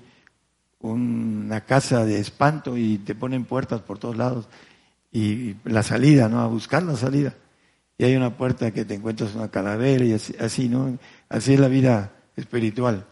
[0.79, 4.47] una casa de espanto y te ponen puertas por todos lados
[5.11, 6.41] y la salida, ¿no?
[6.41, 7.33] A buscar la salida.
[7.97, 10.97] Y hay una puerta que te encuentras una calavera y así, ¿no?
[11.29, 13.05] Así es la vida espiritual.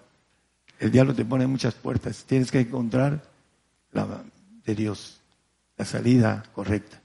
[0.79, 2.23] El diablo te pone muchas puertas.
[2.23, 3.21] Tienes que encontrar
[3.91, 4.23] la
[4.65, 5.19] de Dios,
[5.77, 7.01] la salida correcta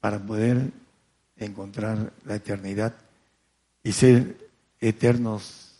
[0.00, 0.70] para poder
[1.36, 2.94] encontrar la eternidad
[3.82, 5.72] y ser eternos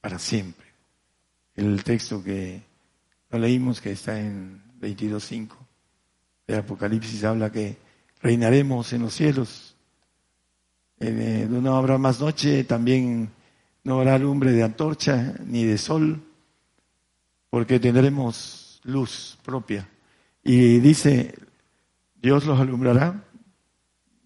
[0.00, 0.66] para siempre.
[1.54, 2.62] El texto que
[3.30, 5.48] lo leímos que está en 22.5
[6.46, 7.76] de Apocalipsis habla que
[8.22, 9.76] reinaremos en los cielos.
[10.98, 13.30] Eh, no habrá más noche, también
[13.84, 16.22] no habrá lumbre de antorcha ni de sol,
[17.48, 19.88] porque tendremos luz propia.
[20.42, 21.34] Y dice,
[22.14, 23.24] Dios los alumbrará,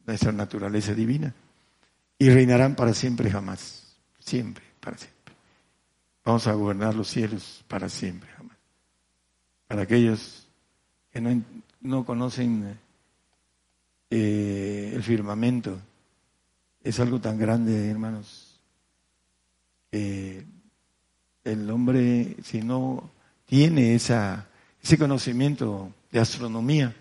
[0.07, 1.35] nuestra naturaleza divina,
[2.19, 5.35] y reinarán para siempre jamás, siempre, para siempre.
[6.25, 8.55] Vamos a gobernar los cielos para siempre jamás
[9.67, 10.47] para aquellos
[11.11, 11.43] que no,
[11.81, 12.79] no conocen
[14.11, 15.81] eh, el firmamento.
[16.83, 18.44] Es algo tan grande, hermanos.
[21.45, 23.11] El hombre, si no
[23.47, 24.47] tiene esa,
[24.83, 26.95] ese conocimiento de astronomía,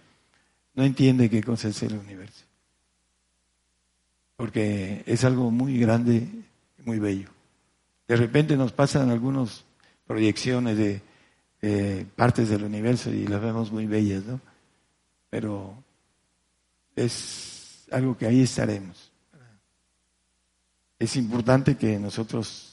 [0.75, 2.45] no entiende qué cosa es el universo.
[4.35, 6.27] Porque es algo muy grande,
[6.85, 7.29] muy bello.
[8.07, 9.63] De repente nos pasan algunas
[10.05, 11.01] proyecciones de
[11.61, 14.41] eh, partes del universo y las vemos muy bellas, ¿no?
[15.29, 15.73] Pero
[16.95, 19.11] es algo que ahí estaremos.
[20.99, 22.72] Es importante que nosotros